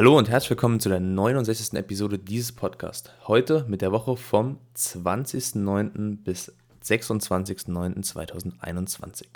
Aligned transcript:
Hallo 0.00 0.16
und 0.16 0.30
herzlich 0.30 0.48
willkommen 0.48 0.80
zu 0.80 0.88
der 0.88 0.98
69. 0.98 1.74
Episode 1.74 2.18
dieses 2.18 2.52
Podcasts. 2.52 3.10
Heute 3.28 3.66
mit 3.68 3.82
der 3.82 3.92
Woche 3.92 4.16
vom 4.16 4.56
20.09. 4.74 6.16
bis 6.24 6.54
26.09.2021. 6.82 9.26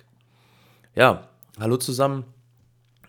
Ja, 0.95 1.29
hallo 1.61 1.77
zusammen. 1.77 2.25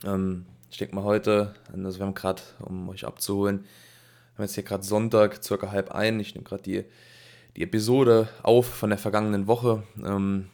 Ähm, 0.04 0.48
ich 0.70 0.80
denke 0.80 0.96
mal 0.96 1.06
heute, 1.06 1.56
also 1.72 1.98
wir 1.98 2.06
haben 2.06 2.14
gerade, 2.14 2.42
um 2.60 2.90
euch 2.90 3.08
abzuholen, 3.08 3.60
wir 3.60 4.36
haben 4.36 4.44
jetzt 4.44 4.56
hier 4.56 4.66
gerade 4.66 4.84
Sonntag, 4.84 5.42
circa 5.42 5.72
halb 5.72 5.92
ein. 5.92 6.20
Ich 6.20 6.36
nehme 6.36 6.44
gerade 6.44 6.64
die, 6.64 6.84
die 7.56 7.64
Episode 7.64 8.28
auf 8.44 8.66
von 8.66 8.90
der 8.90 9.00
vergangenen 9.00 9.48
Woche. 9.48 9.84
Ähm, 10.04 10.50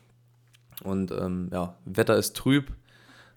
und 0.83 1.09
ähm, 1.09 1.49
ja, 1.51 1.79
Wetter 1.83 2.15
ist 2.15 2.35
trüb. 2.35 2.71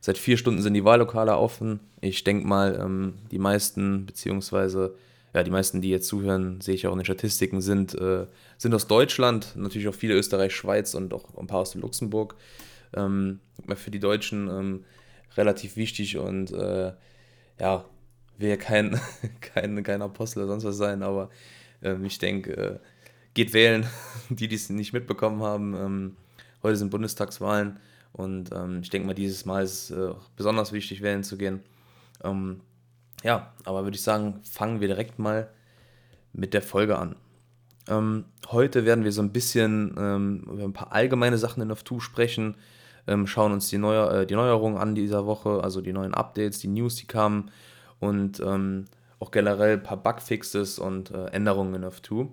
Seit 0.04 0.18
vier 0.18 0.36
Stunden 0.36 0.60
sind 0.60 0.74
die 0.74 0.84
Wahllokale 0.84 1.34
offen. 1.34 1.80
Ich 2.02 2.24
denke 2.24 2.46
mal, 2.46 2.78
ähm, 2.78 3.14
die 3.30 3.38
meisten, 3.38 4.04
beziehungsweise 4.04 4.94
ja, 5.32 5.42
die 5.42 5.50
meisten, 5.50 5.80
die 5.80 5.88
jetzt 5.88 6.08
zuhören, 6.08 6.60
sehe 6.60 6.74
ich 6.74 6.86
auch 6.86 6.92
in 6.92 6.98
den 6.98 7.06
Statistiken, 7.06 7.62
sind, 7.62 7.94
äh, 7.94 8.26
sind 8.58 8.74
aus 8.74 8.86
Deutschland, 8.86 9.54
natürlich 9.56 9.88
auch 9.88 9.94
viele 9.94 10.12
Österreich, 10.12 10.54
Schweiz 10.54 10.92
und 10.92 11.14
auch 11.14 11.34
ein 11.38 11.46
paar 11.46 11.60
aus 11.60 11.74
Luxemburg. 11.74 12.36
Ähm, 12.92 13.40
für 13.76 13.90
die 13.90 13.98
Deutschen 13.98 14.48
ähm, 14.48 14.84
relativ 15.38 15.76
wichtig 15.76 16.18
und 16.18 16.52
äh, 16.52 16.92
ja, 17.58 17.86
will 18.36 18.50
ja 18.50 18.58
kein, 18.58 19.00
kein, 19.40 19.82
kein 19.82 20.02
Apostel 20.02 20.40
oder 20.40 20.48
sonst 20.48 20.64
was 20.64 20.76
sein, 20.76 21.02
aber 21.02 21.30
ähm, 21.82 22.04
ich 22.04 22.18
denke, 22.18 22.52
äh, 22.54 22.78
geht 23.32 23.54
wählen, 23.54 23.86
die, 24.28 24.48
die 24.48 24.56
es 24.56 24.68
nicht 24.68 24.92
mitbekommen 24.92 25.42
haben. 25.42 25.74
Ähm, 25.74 26.16
heute 26.62 26.76
sind 26.76 26.90
Bundestagswahlen 26.90 27.80
und 28.14 28.52
ähm, 28.52 28.80
ich 28.82 28.90
denke 28.90 29.08
mal, 29.08 29.14
dieses 29.14 29.44
Mal 29.44 29.64
ist 29.64 29.90
es 29.90 29.96
äh, 29.96 30.14
besonders 30.36 30.72
wichtig, 30.72 31.02
wählen 31.02 31.24
zu 31.24 31.36
gehen. 31.36 31.60
Ähm, 32.22 32.60
ja, 33.24 33.52
aber 33.64 33.82
würde 33.82 33.96
ich 33.96 34.02
sagen, 34.02 34.40
fangen 34.44 34.80
wir 34.80 34.86
direkt 34.86 35.18
mal 35.18 35.50
mit 36.32 36.54
der 36.54 36.62
Folge 36.62 36.96
an. 36.96 37.16
Ähm, 37.88 38.24
heute 38.50 38.84
werden 38.84 39.02
wir 39.02 39.10
so 39.10 39.20
ein 39.20 39.32
bisschen 39.32 39.94
ähm, 39.98 40.44
über 40.44 40.62
ein 40.62 40.72
paar 40.72 40.92
allgemeine 40.92 41.38
Sachen 41.38 41.60
in 41.62 41.72
F2 41.72 42.00
sprechen, 42.00 42.56
ähm, 43.08 43.26
schauen 43.26 43.52
uns 43.52 43.68
die, 43.68 43.78
Neuer, 43.78 44.12
äh, 44.12 44.26
die 44.26 44.34
Neuerungen 44.34 44.78
an 44.78 44.94
dieser 44.94 45.26
Woche, 45.26 45.60
also 45.62 45.80
die 45.80 45.92
neuen 45.92 46.14
Updates, 46.14 46.60
die 46.60 46.68
News, 46.68 46.94
die 46.94 47.06
kamen 47.06 47.50
und 47.98 48.38
ähm, 48.40 48.84
auch 49.18 49.32
generell 49.32 49.78
ein 49.78 49.82
paar 49.82 49.96
Bugfixes 49.96 50.78
und 50.78 51.10
äh, 51.10 51.26
Änderungen 51.26 51.74
in 51.74 51.84
F2. 51.84 52.28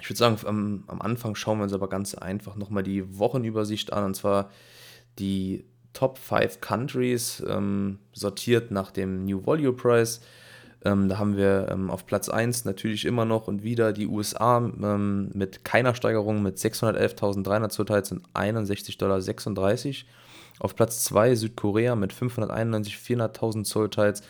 Ich 0.00 0.08
würde 0.08 0.18
sagen, 0.18 0.38
am, 0.46 0.84
am, 0.86 1.00
Anfang 1.00 1.34
schauen 1.34 1.58
wir 1.58 1.64
uns 1.64 1.72
aber 1.72 1.88
ganz 1.88 2.14
einfach 2.14 2.56
nochmal 2.56 2.82
die 2.82 3.18
Wochenübersicht 3.18 3.92
an, 3.92 4.04
und 4.04 4.14
zwar 4.14 4.50
die 5.18 5.64
Top 5.92 6.18
5 6.18 6.60
Countries, 6.60 7.42
ähm, 7.48 7.98
sortiert 8.12 8.70
nach 8.70 8.90
dem 8.90 9.24
New 9.24 9.44
Volume 9.44 9.72
Price. 9.72 10.20
Ähm, 10.84 11.08
da 11.08 11.18
haben 11.18 11.36
wir 11.36 11.68
ähm, 11.70 11.90
auf 11.90 12.06
Platz 12.06 12.28
1 12.28 12.64
natürlich 12.64 13.04
immer 13.04 13.24
noch 13.24 13.48
und 13.48 13.62
wieder 13.62 13.92
die 13.92 14.06
USA 14.06 14.58
ähm, 14.58 15.30
mit 15.34 15.64
keiner 15.64 15.94
Steigerung 15.94 16.42
mit 16.42 16.56
611.300 16.56 17.68
Zuteils 17.68 18.12
und 18.12 18.26
61,36 18.30 18.96
Dollar. 18.98 19.20
Auf 20.60 20.76
Platz 20.76 21.04
2 21.04 21.34
Südkorea 21.34 21.96
mit 21.96 22.14
591.400.000 22.14 23.64
Zollteils 23.64 24.22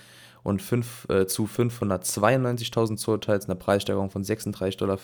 und 0.43 0.63
5, 0.63 1.09
äh, 1.09 1.27
zu 1.27 1.47
592.000 1.47 2.97
Zollteils, 2.97 3.47
eine 3.47 3.57
Preissteigerung 3.57 4.11
von 4.11 4.23
36,65 4.23 4.77
Dollar 4.77 4.99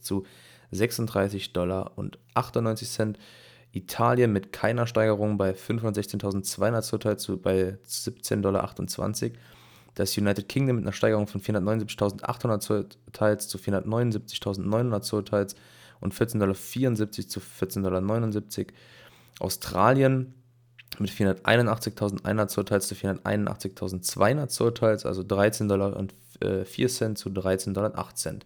zu 0.00 0.24
36,98 0.72 1.52
Dollar 1.52 1.92
Italien 3.72 4.32
mit 4.32 4.52
keiner 4.52 4.86
Steigerung 4.86 5.36
bei 5.36 5.52
516.200 5.52 6.82
Zollteils 6.82 7.22
zu 7.22 7.40
bei 7.40 7.78
17,28 7.86 8.40
Dollar. 8.40 9.38
Das 9.94 10.16
United 10.16 10.48
Kingdom 10.48 10.76
mit 10.76 10.84
einer 10.84 10.92
Steigerung 10.92 11.26
von 11.26 11.40
479.800 11.40 12.60
Zollteils 12.60 13.48
zu 13.48 13.58
479.900 13.58 15.00
Zollteils 15.02 15.56
und 16.00 16.14
14,74 16.14 16.38
Dollar 16.38 16.54
zu 16.54 17.40
14,79 17.40 17.82
Dollar. 17.82 18.72
Australien 19.40 20.34
mit 20.98 21.10
481.100 21.10 22.48
Zollteils 22.48 22.88
zu 22.88 22.94
481.200 22.94 24.48
Zollteils, 24.48 25.06
also 25.06 25.22
13 25.22 25.68
Dollar 25.68 25.96
und 25.96 26.14
äh, 26.40 26.64
4 26.64 26.88
Cent 26.88 27.18
zu 27.18 27.30
13 27.30 27.74
Dollar 27.74 27.90
und 27.90 27.98
8 27.98 28.18
Cent. 28.18 28.44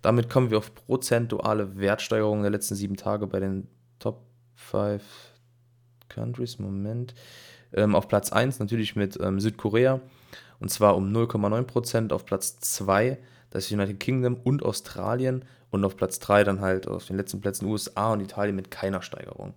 Damit 0.00 0.28
kommen 0.28 0.50
wir 0.50 0.58
auf 0.58 0.74
prozentuale 0.74 1.78
Wertsteigerungen 1.78 2.42
der 2.42 2.50
letzten 2.50 2.74
sieben 2.74 2.96
Tage 2.96 3.26
bei 3.26 3.40
den 3.40 3.68
Top 3.98 4.22
5 4.56 5.02
Countries. 6.08 6.58
Moment. 6.58 7.14
Ähm, 7.72 7.94
auf 7.94 8.08
Platz 8.08 8.32
1 8.32 8.58
natürlich 8.58 8.96
mit 8.96 9.18
ähm, 9.20 9.40
Südkorea 9.40 10.00
und 10.60 10.70
zwar 10.70 10.96
um 10.96 11.12
0,9%. 11.12 12.12
Auf 12.12 12.24
Platz 12.24 12.58
2 12.60 13.18
das 13.50 13.70
United 13.70 14.00
Kingdom 14.00 14.36
und 14.36 14.62
Australien 14.62 15.44
und 15.70 15.84
auf 15.84 15.96
Platz 15.96 16.18
3 16.18 16.44
dann 16.44 16.60
halt 16.60 16.88
auf 16.88 17.06
den 17.06 17.16
letzten 17.16 17.40
Plätzen 17.40 17.66
USA 17.66 18.12
und 18.12 18.20
Italien 18.20 18.56
mit 18.56 18.70
keiner 18.70 19.02
Steigerung. 19.02 19.54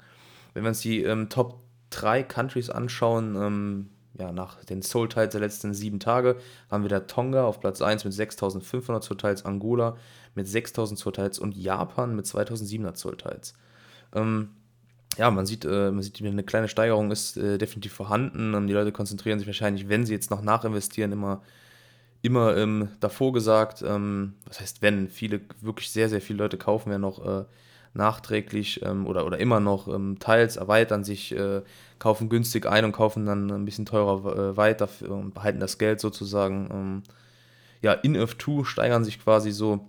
Wenn 0.54 0.64
wir 0.64 0.70
uns 0.70 0.82
die 0.82 1.04
ähm, 1.04 1.30
Top 1.30 1.65
drei 1.90 2.24
Countries 2.24 2.70
anschauen, 2.70 3.36
ähm, 3.36 3.90
ja, 4.18 4.32
nach 4.32 4.64
den 4.64 4.82
Soul-Tiles 4.82 5.32
der 5.32 5.42
letzten 5.42 5.74
sieben 5.74 6.00
Tage, 6.00 6.38
haben 6.70 6.84
wir 6.84 6.90
da 6.90 7.02
Tonga 7.02 7.46
auf 7.46 7.60
Platz 7.60 7.82
1 7.82 8.06
mit 8.06 8.14
6500 8.14 9.04
Soul-Tiles, 9.04 9.46
Angola 9.46 9.98
mit 10.36 10.48
6000 10.48 11.00
Soul-Tiles 11.00 11.40
und 11.40 11.56
Japan 11.56 12.16
mit 12.16 12.26
2700 12.26 12.98
Soul-Tiles. 12.98 13.54
Ähm, 14.14 14.50
ja, 15.18 15.32
man 15.32 15.46
sieht, 15.46 15.66
äh, 15.66 15.92
man 15.92 16.02
sieht, 16.02 16.22
eine 16.22 16.44
kleine 16.44 16.68
Steigerung 16.68 17.12
ist 17.12 17.38
äh, 17.38 17.58
definitiv 17.58 17.94
vorhanden. 17.94 18.54
Und 18.54 18.68
die 18.68 18.74
Leute 18.74 18.92
konzentrieren 18.92 19.40
sich 19.40 19.48
wahrscheinlich, 19.48 19.88
wenn 19.90 20.06
sie 20.06 20.14
jetzt 20.14 20.30
noch 20.30 20.42
nachinvestieren, 20.42 21.12
immer, 21.12 21.42
immer 22.22 22.56
ähm, 22.58 22.90
davor 23.00 23.34
gesagt, 23.34 23.84
ähm, 23.86 24.34
was 24.46 24.60
heißt 24.60 24.82
wenn, 24.82 25.10
viele, 25.10 25.42
wirklich 25.62 25.92
sehr, 25.92 26.10
sehr 26.10 26.22
viele 26.22 26.40
Leute 26.40 26.58
kaufen 26.58 26.92
ja 26.92 26.98
noch 26.98 27.26
äh, 27.26 27.46
nachträglich 27.96 28.82
ähm, 28.84 29.08
oder, 29.08 29.26
oder 29.26 29.40
immer 29.40 29.60
noch 29.60 29.88
ähm, 29.88 30.18
teils 30.20 30.58
erweitern 30.58 31.04
sich, 31.04 31.36
äh, 31.36 31.62
kaufen 31.98 32.30
günstig 32.30 32.66
ein 32.66 32.86
und 32.86 32.92
kaufen 32.92 33.26
dann 33.26 33.50
ein 33.50 33.66
bisschen 33.66 33.86
teurer 33.86 34.36
äh, 34.36 34.58
weiter 34.58 34.90
und 35.08 35.34
behalten 35.34 35.60
das 35.60 35.78
Geld 35.78 36.00
sozusagen. 36.00 36.70
Ähm, 36.72 37.04
ja, 37.82 37.94
in 37.94 38.18
F2 38.18 38.66
steigern 38.66 39.06
sich 39.06 39.24
quasi 39.24 39.52
so 39.52 39.88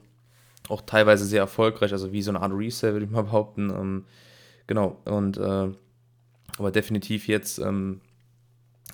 auch 0.69 0.83
teilweise 0.83 1.25
sehr 1.25 1.41
erfolgreich, 1.41 1.93
also 1.93 2.13
wie 2.13 2.23
so 2.23 2.31
eine 2.31 2.41
Art 2.41 2.53
Resale, 2.55 2.93
würde 2.93 3.07
ich 3.07 3.13
mal 3.13 3.23
behaupten. 3.23 3.71
Ähm, 3.71 4.05
genau, 4.67 5.01
und 5.05 5.37
äh, 5.37 5.69
aber 6.59 6.71
definitiv 6.71 7.29
jetzt, 7.29 7.59
ähm, 7.59 8.01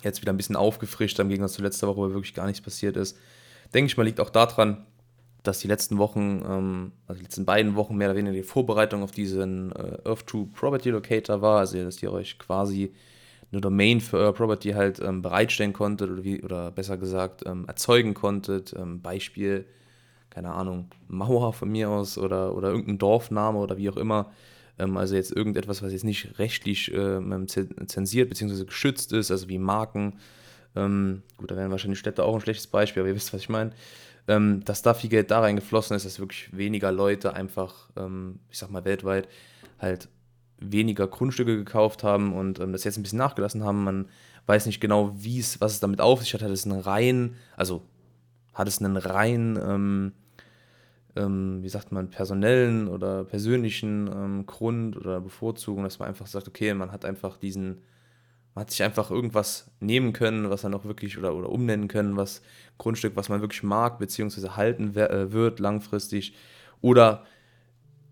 jetzt 0.03 0.21
wieder 0.21 0.33
ein 0.33 0.37
bisschen 0.37 0.55
aufgefrischt, 0.55 1.19
im 1.19 1.29
Gegensatz 1.29 1.53
zu 1.53 1.61
letzter 1.61 1.87
Woche, 1.87 1.97
wo 1.97 2.09
wirklich 2.09 2.33
gar 2.33 2.47
nichts 2.47 2.61
passiert 2.61 2.97
ist. 2.97 3.17
Denke 3.73 3.87
ich 3.87 3.97
mal, 3.97 4.03
liegt 4.03 4.19
auch 4.19 4.29
daran, 4.29 4.85
dass 5.43 5.59
die 5.59 5.67
letzten 5.67 5.97
Wochen, 5.97 6.41
ähm, 6.47 6.91
also 7.05 7.19
die 7.19 7.25
letzten 7.25 7.45
beiden 7.45 7.75
Wochen 7.75 7.95
mehr 7.95 8.09
oder 8.09 8.17
weniger 8.17 8.33
die 8.33 8.43
Vorbereitung 8.43 9.03
auf 9.03 9.11
diesen 9.11 9.71
äh, 9.73 9.99
Earth2 10.05 10.51
Property 10.53 10.89
Locator 10.89 11.41
war, 11.41 11.59
also 11.59 11.77
dass 11.83 12.01
ihr 12.01 12.11
euch 12.11 12.39
quasi 12.39 12.93
eine 13.51 13.61
Domain 13.61 14.01
für 14.01 14.17
euer 14.17 14.33
Property 14.33 14.71
halt 14.71 14.99
ähm, 14.99 15.21
bereitstellen 15.21 15.73
konntet 15.73 16.09
oder, 16.09 16.23
wie, 16.23 16.41
oder 16.41 16.71
besser 16.71 16.97
gesagt 16.97 17.43
ähm, 17.45 17.65
erzeugen 17.67 18.13
konntet. 18.13 18.73
Ähm, 18.73 19.01
Beispiel, 19.01 19.65
keine 20.29 20.53
Ahnung, 20.53 20.87
Mauer 21.07 21.53
von 21.53 21.69
mir 21.69 21.89
aus 21.89 22.17
oder, 22.17 22.55
oder 22.55 22.69
irgendein 22.69 22.97
Dorfname 22.97 23.59
oder 23.59 23.77
wie 23.77 23.89
auch 23.89 23.97
immer. 23.97 24.31
Ähm, 24.79 24.97
also 24.97 25.15
jetzt 25.15 25.35
irgendetwas, 25.35 25.83
was 25.83 25.91
jetzt 25.91 26.05
nicht 26.05 26.39
rechtlich 26.39 26.91
ähm, 26.93 27.47
zensiert 27.47 28.29
bzw. 28.29 28.65
geschützt 28.65 29.11
ist, 29.11 29.29
also 29.29 29.49
wie 29.49 29.59
Marken. 29.59 30.19
gut, 30.73 31.51
da 31.51 31.55
wären 31.55 31.69
wahrscheinlich 31.69 31.99
Städte 31.99 32.23
auch 32.23 32.33
ein 32.33 32.41
schlechtes 32.41 32.65
Beispiel, 32.65 33.01
aber 33.01 33.09
ihr 33.09 33.15
wisst, 33.15 33.31
was 33.31 33.41
ich 33.41 33.49
meine 33.49 33.73
ähm, 34.27 34.63
dass 34.63 34.81
da 34.81 34.93
viel 34.93 35.09
Geld 35.09 35.31
da 35.31 35.41
reingeflossen 35.41 35.95
ist, 35.95 36.05
dass 36.05 36.19
wirklich 36.19 36.55
weniger 36.55 36.91
Leute 36.91 37.33
einfach, 37.33 37.89
ähm, 37.97 38.39
ich 38.49 38.57
sag 38.57 38.69
mal 38.69 38.85
weltweit, 38.85 39.27
halt 39.79 40.09
weniger 40.59 41.07
Grundstücke 41.07 41.57
gekauft 41.57 42.03
haben 42.03 42.33
und 42.33 42.59
ähm, 42.59 42.71
das 42.71 42.83
jetzt 42.83 42.97
ein 42.97 43.03
bisschen 43.03 43.17
nachgelassen 43.17 43.63
haben. 43.63 43.83
Man 43.83 44.07
weiß 44.45 44.65
nicht 44.65 44.79
genau, 44.79 45.13
wie 45.17 45.39
es, 45.39 45.59
was 45.61 45.73
es 45.73 45.79
damit 45.79 46.01
auf 46.01 46.21
sich 46.21 46.33
hat. 46.33 46.41
Hat 46.41 46.51
es 46.51 46.65
einen 46.65 46.79
rein, 46.79 47.35
also 47.57 47.81
hat 48.53 48.67
es 48.67 48.79
einen 48.79 48.97
rein, 48.97 49.59
ähm, 49.61 50.13
ähm, 51.15 51.61
wie 51.61 51.69
sagt 51.69 51.91
man, 51.91 52.09
personellen 52.09 52.87
oder 52.87 53.23
persönlichen 53.25 54.07
ähm, 54.07 54.45
Grund 54.45 54.95
oder 54.97 55.19
Bevorzugung, 55.21 55.83
dass 55.83 55.99
man 55.99 56.07
einfach 56.07 56.27
sagt, 56.27 56.47
okay, 56.47 56.73
man 56.73 56.91
hat 56.91 57.05
einfach 57.05 57.37
diesen 57.37 57.81
man 58.55 58.61
hat 58.61 58.71
sich 58.71 58.83
einfach 58.83 59.09
irgendwas 59.09 59.71
nehmen 59.79 60.13
können, 60.13 60.49
was 60.49 60.61
dann 60.61 60.73
auch 60.73 60.85
wirklich 60.85 61.17
oder, 61.17 61.35
oder 61.35 61.49
umnennen 61.49 61.87
können, 61.87 62.17
was 62.17 62.41
Grundstück, 62.77 63.15
was 63.15 63.29
man 63.29 63.41
wirklich 63.41 63.63
mag, 63.63 63.99
beziehungsweise 63.99 64.55
halten 64.55 64.95
äh, 64.95 65.31
wird 65.31 65.59
langfristig. 65.59 66.35
Oder 66.81 67.25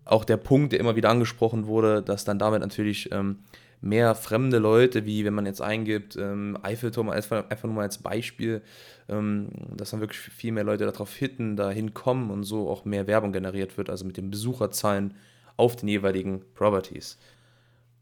auch 0.04 0.24
der 0.24 0.36
Punkt, 0.36 0.72
der 0.72 0.80
immer 0.80 0.96
wieder 0.96 1.10
angesprochen 1.10 1.66
wurde, 1.66 2.02
dass 2.02 2.24
dann 2.24 2.38
damit 2.38 2.60
natürlich 2.60 3.12
ähm, 3.12 3.38
mehr 3.80 4.14
fremde 4.14 4.58
Leute, 4.58 5.06
wie 5.06 5.24
wenn 5.24 5.34
man 5.34 5.46
jetzt 5.46 5.62
eingibt, 5.62 6.16
ähm, 6.16 6.58
Eiffelturm 6.62 7.10
einfach, 7.10 7.48
einfach 7.48 7.64
nur 7.64 7.74
mal 7.74 7.82
als 7.82 7.98
Beispiel, 7.98 8.62
ähm, 9.08 9.48
dass 9.76 9.90
dann 9.90 10.00
wirklich 10.00 10.18
viel 10.18 10.52
mehr 10.52 10.64
Leute 10.64 10.86
darauf 10.86 11.14
hitten, 11.14 11.56
da 11.56 11.70
hinkommen 11.70 12.30
und 12.30 12.42
so 12.42 12.68
auch 12.68 12.84
mehr 12.84 13.06
Werbung 13.06 13.32
generiert 13.32 13.76
wird, 13.78 13.90
also 13.90 14.04
mit 14.04 14.16
den 14.16 14.30
Besucherzahlen 14.30 15.14
auf 15.56 15.76
den 15.76 15.88
jeweiligen 15.88 16.42
Properties 16.54 17.18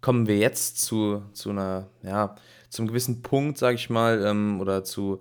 kommen 0.00 0.26
wir 0.26 0.38
jetzt 0.38 0.78
zu, 0.78 1.22
zu 1.32 1.50
einer, 1.50 1.88
ja, 2.02 2.36
zum 2.68 2.86
gewissen 2.86 3.22
Punkt, 3.22 3.58
sage 3.58 3.76
ich 3.76 3.90
mal, 3.90 4.24
ähm, 4.24 4.60
oder 4.60 4.84
zu, 4.84 5.20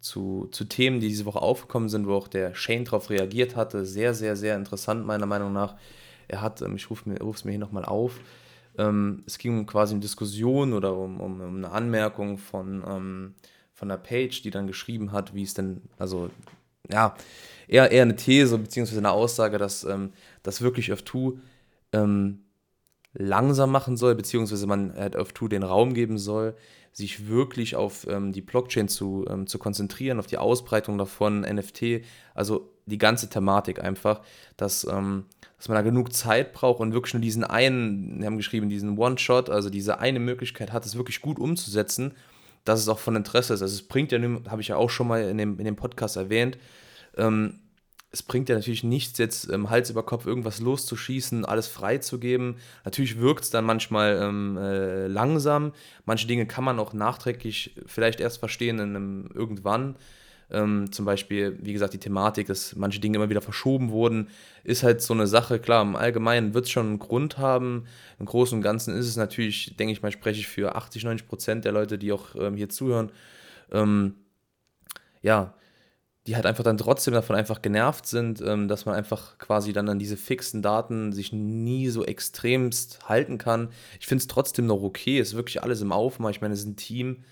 zu, 0.00 0.48
zu 0.50 0.64
Themen, 0.64 1.00
die 1.00 1.08
diese 1.08 1.24
Woche 1.24 1.40
aufgekommen 1.40 1.88
sind, 1.88 2.06
wo 2.06 2.14
auch 2.14 2.28
der 2.28 2.54
Shane 2.54 2.84
darauf 2.84 3.10
reagiert 3.10 3.56
hatte. 3.56 3.86
Sehr, 3.86 4.14
sehr, 4.14 4.36
sehr 4.36 4.56
interessant, 4.56 5.06
meiner 5.06 5.26
Meinung 5.26 5.52
nach. 5.52 5.76
Er 6.28 6.40
hat, 6.40 6.62
ähm, 6.62 6.76
ich 6.76 6.90
rufe 6.90 7.10
es 7.10 7.44
mir 7.44 7.52
hier 7.52 7.60
nochmal 7.60 7.84
auf, 7.84 8.20
ähm, 8.78 9.22
es 9.26 9.38
ging 9.38 9.66
quasi 9.66 9.94
um 9.94 10.00
Diskussion 10.00 10.72
oder 10.72 10.96
um, 10.96 11.20
um, 11.20 11.40
um 11.40 11.56
eine 11.56 11.70
Anmerkung 11.70 12.38
von, 12.38 12.82
ähm, 12.86 13.34
von 13.74 13.88
der 13.88 13.96
Page, 13.96 14.42
die 14.42 14.50
dann 14.50 14.66
geschrieben 14.66 15.12
hat, 15.12 15.34
wie 15.34 15.42
es 15.42 15.54
denn, 15.54 15.82
also 15.98 16.30
ja, 16.90 17.14
eher, 17.68 17.90
eher 17.90 18.02
eine 18.02 18.16
These 18.16 18.58
bzw. 18.58 18.98
eine 18.98 19.10
Aussage, 19.10 19.58
dass 19.58 19.84
ähm, 19.84 20.12
das 20.42 20.62
wirklich 20.62 20.92
F2 20.92 21.38
ähm, 21.92 22.44
langsam 23.12 23.70
machen 23.70 23.96
soll, 23.96 24.14
beziehungsweise 24.14 24.66
man 24.66 24.94
halt 24.94 25.16
F2 25.16 25.48
den 25.48 25.62
Raum 25.62 25.94
geben 25.94 26.18
soll, 26.18 26.54
sich 26.92 27.28
wirklich 27.28 27.76
auf 27.76 28.06
ähm, 28.08 28.32
die 28.32 28.40
Blockchain 28.40 28.88
zu, 28.88 29.24
ähm, 29.28 29.46
zu 29.46 29.58
konzentrieren, 29.58 30.18
auf 30.18 30.26
die 30.26 30.38
Ausbreitung 30.38 30.98
davon, 30.98 31.40
NFT, 31.40 32.02
also 32.34 32.72
die 32.86 32.98
ganze 32.98 33.28
Thematik 33.28 33.82
einfach, 33.82 34.22
dass, 34.56 34.84
ähm, 34.84 35.26
dass 35.56 35.68
man 35.68 35.76
da 35.76 35.82
genug 35.82 36.12
Zeit 36.12 36.52
braucht 36.52 36.80
und 36.80 36.92
wirklich 36.92 37.14
nur 37.14 37.20
diesen 37.20 37.44
einen, 37.44 38.18
wir 38.20 38.26
haben 38.26 38.36
geschrieben, 38.36 38.68
diesen 38.68 38.98
One-Shot, 38.98 39.50
also 39.50 39.70
diese 39.70 40.00
eine 40.00 40.18
Möglichkeit 40.18 40.72
hat, 40.72 40.84
es 40.84 40.96
wirklich 40.96 41.20
gut 41.20 41.38
umzusetzen, 41.38 42.14
dass 42.64 42.80
es 42.80 42.88
auch 42.88 42.98
von 42.98 43.16
Interesse 43.16 43.54
ist. 43.54 43.62
Also 43.62 43.74
es 43.74 43.82
bringt 43.82 44.12
ja, 44.12 44.18
habe 44.48 44.60
ich 44.60 44.68
ja 44.68 44.76
auch 44.76 44.90
schon 44.90 45.08
mal 45.08 45.22
in 45.22 45.38
dem, 45.38 45.58
in 45.58 45.64
dem 45.64 45.76
Podcast 45.76 46.16
erwähnt, 46.16 46.58
ähm, 47.16 47.60
es 48.12 48.22
bringt 48.22 48.48
ja 48.48 48.56
natürlich 48.56 48.82
nichts, 48.82 49.18
jetzt 49.18 49.50
ähm, 49.50 49.70
Hals 49.70 49.90
über 49.90 50.02
Kopf 50.02 50.26
irgendwas 50.26 50.60
loszuschießen, 50.60 51.44
alles 51.44 51.68
freizugeben. 51.68 52.56
Natürlich 52.84 53.20
wirkt 53.20 53.44
es 53.44 53.50
dann 53.50 53.64
manchmal 53.64 54.18
ähm, 54.20 54.58
äh, 54.58 55.06
langsam. 55.06 55.72
Manche 56.06 56.26
Dinge 56.26 56.46
kann 56.46 56.64
man 56.64 56.80
auch 56.80 56.92
nachträglich 56.92 57.76
vielleicht 57.86 58.20
erst 58.20 58.38
verstehen 58.38 58.80
in 58.80 58.96
einem 58.96 59.30
irgendwann. 59.32 59.94
Ähm, 60.50 60.90
zum 60.90 61.04
Beispiel, 61.04 61.56
wie 61.62 61.72
gesagt, 61.72 61.94
die 61.94 61.98
Thematik, 61.98 62.48
dass 62.48 62.74
manche 62.74 62.98
Dinge 62.98 63.16
immer 63.18 63.30
wieder 63.30 63.40
verschoben 63.40 63.90
wurden, 63.90 64.28
ist 64.64 64.82
halt 64.82 65.00
so 65.00 65.14
eine 65.14 65.28
Sache. 65.28 65.60
Klar, 65.60 65.82
im 65.82 65.94
Allgemeinen 65.94 66.52
wird 66.54 66.64
es 66.64 66.72
schon 66.72 66.86
einen 66.86 66.98
Grund 66.98 67.38
haben. 67.38 67.84
Im 68.18 68.26
Großen 68.26 68.58
und 68.58 68.62
Ganzen 68.62 68.96
ist 68.96 69.06
es 69.06 69.16
natürlich, 69.16 69.76
denke 69.76 69.92
ich 69.92 70.02
mal, 70.02 70.10
spreche 70.10 70.40
ich 70.40 70.48
für 70.48 70.74
80, 70.74 71.04
90 71.04 71.28
Prozent 71.28 71.64
der 71.64 71.70
Leute, 71.70 71.96
die 71.98 72.10
auch 72.10 72.34
ähm, 72.34 72.56
hier 72.56 72.68
zuhören. 72.68 73.12
Ähm, 73.70 74.14
ja, 75.22 75.54
die 76.26 76.36
halt 76.36 76.46
einfach 76.46 76.64
dann 76.64 76.76
trotzdem 76.76 77.14
davon 77.14 77.36
einfach 77.36 77.62
genervt 77.62 78.06
sind, 78.06 78.42
ähm, 78.42 78.68
dass 78.68 78.84
man 78.84 78.94
einfach 78.94 79.38
quasi 79.38 79.72
dann 79.72 79.88
an 79.88 79.98
diese 79.98 80.16
fixen 80.16 80.62
Daten 80.62 81.12
sich 81.12 81.32
nie 81.32 81.88
so 81.88 82.04
extremst 82.04 83.08
halten 83.08 83.38
kann. 83.38 83.70
Ich 83.98 84.06
finde 84.06 84.22
es 84.22 84.28
trotzdem 84.28 84.66
noch 84.66 84.82
okay, 84.82 85.18
ist 85.18 85.34
wirklich 85.34 85.62
alles 85.62 85.80
im 85.80 85.92
Aufmaß. 85.92 86.32
Ich 86.32 86.40
meine, 86.42 86.54
es 86.54 86.60
ist 86.60 86.66
ein 86.66 86.76
Team, 86.76 87.24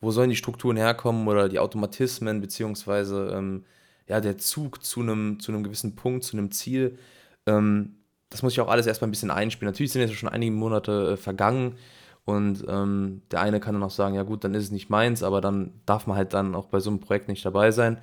wo 0.00 0.10
sollen 0.10 0.30
die 0.30 0.36
Strukturen 0.36 0.76
herkommen 0.76 1.26
oder 1.26 1.48
die 1.48 1.58
Automatismen, 1.58 2.40
beziehungsweise 2.40 3.32
ähm, 3.34 3.64
ja, 4.06 4.20
der 4.20 4.36
Zug 4.36 4.84
zu 4.84 5.00
einem 5.00 5.40
zu 5.40 5.52
gewissen 5.62 5.96
Punkt, 5.96 6.24
zu 6.24 6.36
einem 6.36 6.50
Ziel. 6.50 6.98
Ähm, 7.46 7.96
das 8.28 8.42
muss 8.42 8.52
ich 8.52 8.60
auch 8.60 8.68
alles 8.68 8.86
erstmal 8.86 9.08
ein 9.08 9.12
bisschen 9.12 9.30
einspielen. 9.30 9.72
Natürlich 9.72 9.92
sind 9.92 10.02
jetzt 10.02 10.14
schon 10.14 10.28
einige 10.28 10.52
Monate 10.52 11.12
äh, 11.12 11.16
vergangen 11.16 11.76
und 12.24 12.64
ähm, 12.68 13.22
der 13.30 13.40
eine 13.40 13.60
kann 13.60 13.74
dann 13.74 13.82
auch 13.82 13.90
sagen, 13.90 14.14
ja 14.14 14.22
gut, 14.22 14.44
dann 14.44 14.54
ist 14.54 14.64
es 14.64 14.70
nicht 14.70 14.90
meins, 14.90 15.22
aber 15.22 15.40
dann 15.40 15.72
darf 15.86 16.06
man 16.06 16.16
halt 16.16 16.34
dann 16.34 16.54
auch 16.54 16.66
bei 16.66 16.80
so 16.80 16.90
einem 16.90 17.00
Projekt 17.00 17.28
nicht 17.28 17.44
dabei 17.44 17.70
sein. 17.70 17.98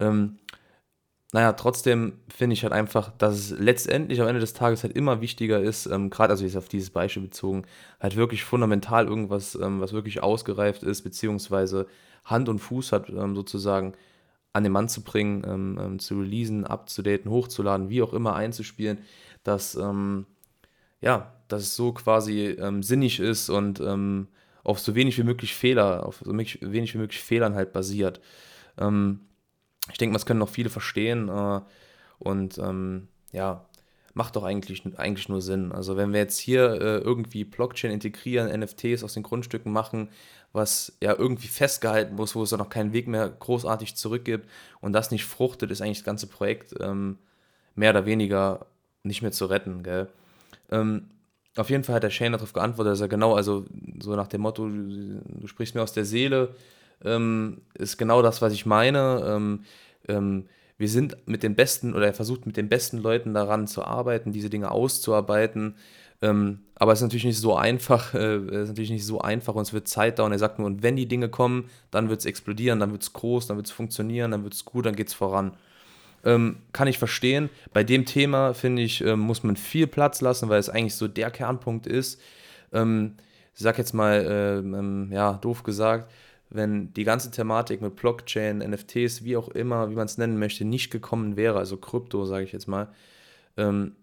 Ähm, 0.00 0.38
naja, 1.32 1.52
trotzdem 1.52 2.14
finde 2.28 2.54
ich 2.54 2.62
halt 2.62 2.72
einfach, 2.72 3.10
dass 3.18 3.34
es 3.34 3.50
letztendlich 3.58 4.20
am 4.20 4.28
Ende 4.28 4.40
des 4.40 4.52
Tages 4.54 4.84
halt 4.84 4.96
immer 4.96 5.20
wichtiger 5.20 5.60
ist, 5.60 5.86
ähm, 5.86 6.08
gerade 6.08 6.30
also 6.30 6.44
jetzt 6.44 6.56
auf 6.56 6.68
dieses 6.68 6.90
Beispiel 6.90 7.22
bezogen, 7.22 7.64
halt 8.00 8.16
wirklich 8.16 8.44
fundamental 8.44 9.06
irgendwas, 9.06 9.54
ähm, 9.56 9.80
was 9.80 9.92
wirklich 9.92 10.22
ausgereift 10.22 10.82
ist, 10.82 11.02
beziehungsweise 11.02 11.88
Hand 12.24 12.48
und 12.48 12.60
Fuß 12.60 12.92
hat, 12.92 13.10
ähm, 13.10 13.34
sozusagen 13.34 13.94
an 14.52 14.62
den 14.64 14.72
Mann 14.72 14.88
zu 14.88 15.02
bringen, 15.02 15.42
ähm, 15.46 15.78
ähm, 15.80 15.98
zu 15.98 16.20
releasen, 16.20 16.64
abzudaten, 16.64 17.30
hochzuladen, 17.30 17.90
wie 17.90 18.02
auch 18.02 18.14
immer 18.14 18.34
einzuspielen, 18.34 18.98
dass, 19.44 19.78
ja, 21.00 21.32
dass 21.46 21.62
es 21.62 21.76
so 21.76 21.92
quasi 21.92 22.56
sinnig 22.80 23.20
ist 23.20 23.48
und 23.48 23.80
auf 24.64 24.80
so 24.80 24.94
wenig 24.96 25.16
wie 25.18 25.22
möglich 25.22 25.54
Fehler, 25.54 26.04
auf 26.04 26.22
so 26.24 26.32
wenig 26.36 26.94
wie 26.94 26.98
möglich 26.98 27.20
Fehlern 27.20 27.54
halt 27.54 27.72
basiert. 27.72 28.20
Ähm, 28.76 29.20
ich 29.90 29.98
denke, 29.98 30.14
das 30.14 30.26
können 30.26 30.40
noch 30.40 30.48
viele 30.48 30.70
verstehen 30.70 31.28
äh, 31.28 31.60
und 32.18 32.58
ähm, 32.58 33.08
ja, 33.32 33.64
macht 34.14 34.34
doch 34.34 34.44
eigentlich, 34.44 34.82
eigentlich 34.96 35.28
nur 35.28 35.42
Sinn. 35.42 35.72
Also 35.72 35.96
wenn 35.96 36.12
wir 36.12 36.20
jetzt 36.20 36.38
hier 36.38 36.72
äh, 36.72 36.98
irgendwie 36.98 37.44
Blockchain 37.44 37.90
integrieren, 37.90 38.48
NFTs 38.60 39.04
aus 39.04 39.14
den 39.14 39.22
Grundstücken 39.22 39.70
machen, 39.70 40.08
was 40.52 40.96
ja 41.02 41.14
irgendwie 41.14 41.48
festgehalten 41.48 42.14
muss, 42.14 42.34
wo 42.34 42.42
es 42.42 42.50
dann 42.50 42.58
noch 42.58 42.70
keinen 42.70 42.94
Weg 42.94 43.08
mehr 43.08 43.28
großartig 43.28 43.94
zurückgibt 43.94 44.48
und 44.80 44.94
das 44.94 45.10
nicht 45.10 45.26
fruchtet, 45.26 45.70
ist 45.70 45.82
eigentlich 45.82 45.98
das 45.98 46.06
ganze 46.06 46.28
Projekt 46.28 46.74
ähm, 46.80 47.18
mehr 47.74 47.90
oder 47.90 48.06
weniger 48.06 48.64
nicht 49.02 49.20
mehr 49.20 49.32
zu 49.32 49.46
retten. 49.46 49.82
Gell? 49.82 50.08
Ähm, 50.70 51.10
auf 51.56 51.68
jeden 51.68 51.84
Fall 51.84 51.96
hat 51.96 52.02
der 52.02 52.10
Shane 52.10 52.32
darauf 52.32 52.54
geantwortet, 52.54 52.92
dass 52.92 53.00
er 53.02 53.08
genau, 53.08 53.34
also 53.34 53.66
so 54.00 54.16
nach 54.16 54.28
dem 54.28 54.40
Motto, 54.40 54.66
du, 54.66 55.20
du 55.26 55.46
sprichst 55.46 55.74
mir 55.74 55.82
aus 55.82 55.92
der 55.92 56.06
Seele, 56.06 56.54
ähm, 57.04 57.62
ist 57.74 57.96
genau 57.96 58.22
das, 58.22 58.42
was 58.42 58.52
ich 58.52 58.66
meine. 58.66 59.22
Ähm, 59.26 59.60
ähm, 60.08 60.46
wir 60.78 60.88
sind 60.88 61.16
mit 61.26 61.42
den 61.42 61.54
besten 61.54 61.94
oder 61.94 62.06
er 62.06 62.14
versucht 62.14 62.46
mit 62.46 62.56
den 62.56 62.68
besten 62.68 62.98
Leuten 62.98 63.32
daran 63.32 63.66
zu 63.66 63.84
arbeiten, 63.84 64.32
diese 64.32 64.50
Dinge 64.50 64.70
auszuarbeiten. 64.70 65.76
Ähm, 66.22 66.60
aber 66.74 66.92
es 66.92 66.98
ist 66.98 67.04
natürlich 67.04 67.24
nicht 67.24 67.40
so 67.40 67.56
einfach, 67.56 68.14
äh, 68.14 68.36
es 68.36 68.62
ist 68.62 68.68
natürlich 68.68 68.90
nicht 68.90 69.06
so 69.06 69.20
einfach 69.20 69.54
und 69.54 69.62
es 69.62 69.72
wird 69.72 69.88
Zeit 69.88 70.18
dauern. 70.18 70.32
Er 70.32 70.38
sagt 70.38 70.58
nur, 70.58 70.66
und 70.66 70.82
wenn 70.82 70.96
die 70.96 71.06
Dinge 71.06 71.28
kommen, 71.28 71.70
dann 71.90 72.08
wird 72.08 72.20
es 72.20 72.26
explodieren, 72.26 72.80
dann 72.80 72.92
wird 72.92 73.02
es 73.02 73.12
groß, 73.12 73.46
dann 73.46 73.56
wird 73.56 73.66
es 73.66 73.72
funktionieren, 73.72 74.30
dann 74.30 74.42
wird 74.42 74.54
es 74.54 74.64
gut, 74.64 74.86
dann 74.86 74.96
geht 74.96 75.08
es 75.08 75.14
voran. 75.14 75.52
Ähm, 76.24 76.56
kann 76.72 76.88
ich 76.88 76.98
verstehen. 76.98 77.50
Bei 77.72 77.84
dem 77.84 78.04
Thema, 78.04 78.52
finde 78.52 78.82
ich, 78.82 79.02
ähm, 79.02 79.20
muss 79.20 79.42
man 79.44 79.56
viel 79.56 79.86
Platz 79.86 80.20
lassen, 80.20 80.48
weil 80.48 80.58
es 80.58 80.68
eigentlich 80.68 80.94
so 80.96 81.08
der 81.08 81.30
Kernpunkt 81.30 81.86
ist. 81.86 82.20
Ähm, 82.72 83.14
ich 83.54 83.62
sag 83.62 83.78
jetzt 83.78 83.94
mal, 83.94 84.62
äh, 84.62 85.14
ja, 85.14 85.34
doof 85.34 85.62
gesagt, 85.62 86.10
wenn 86.50 86.92
die 86.94 87.04
ganze 87.04 87.30
Thematik 87.30 87.80
mit 87.82 87.96
Blockchain, 87.96 88.58
NFTs, 88.58 89.24
wie 89.24 89.36
auch 89.36 89.48
immer, 89.48 89.90
wie 89.90 89.94
man 89.94 90.06
es 90.06 90.18
nennen 90.18 90.38
möchte, 90.38 90.64
nicht 90.64 90.90
gekommen 90.90 91.36
wäre, 91.36 91.58
also 91.58 91.76
Krypto, 91.76 92.24
sage 92.24 92.44
ich 92.44 92.52
jetzt 92.52 92.68
mal, 92.68 92.88
ähm, 93.56 93.96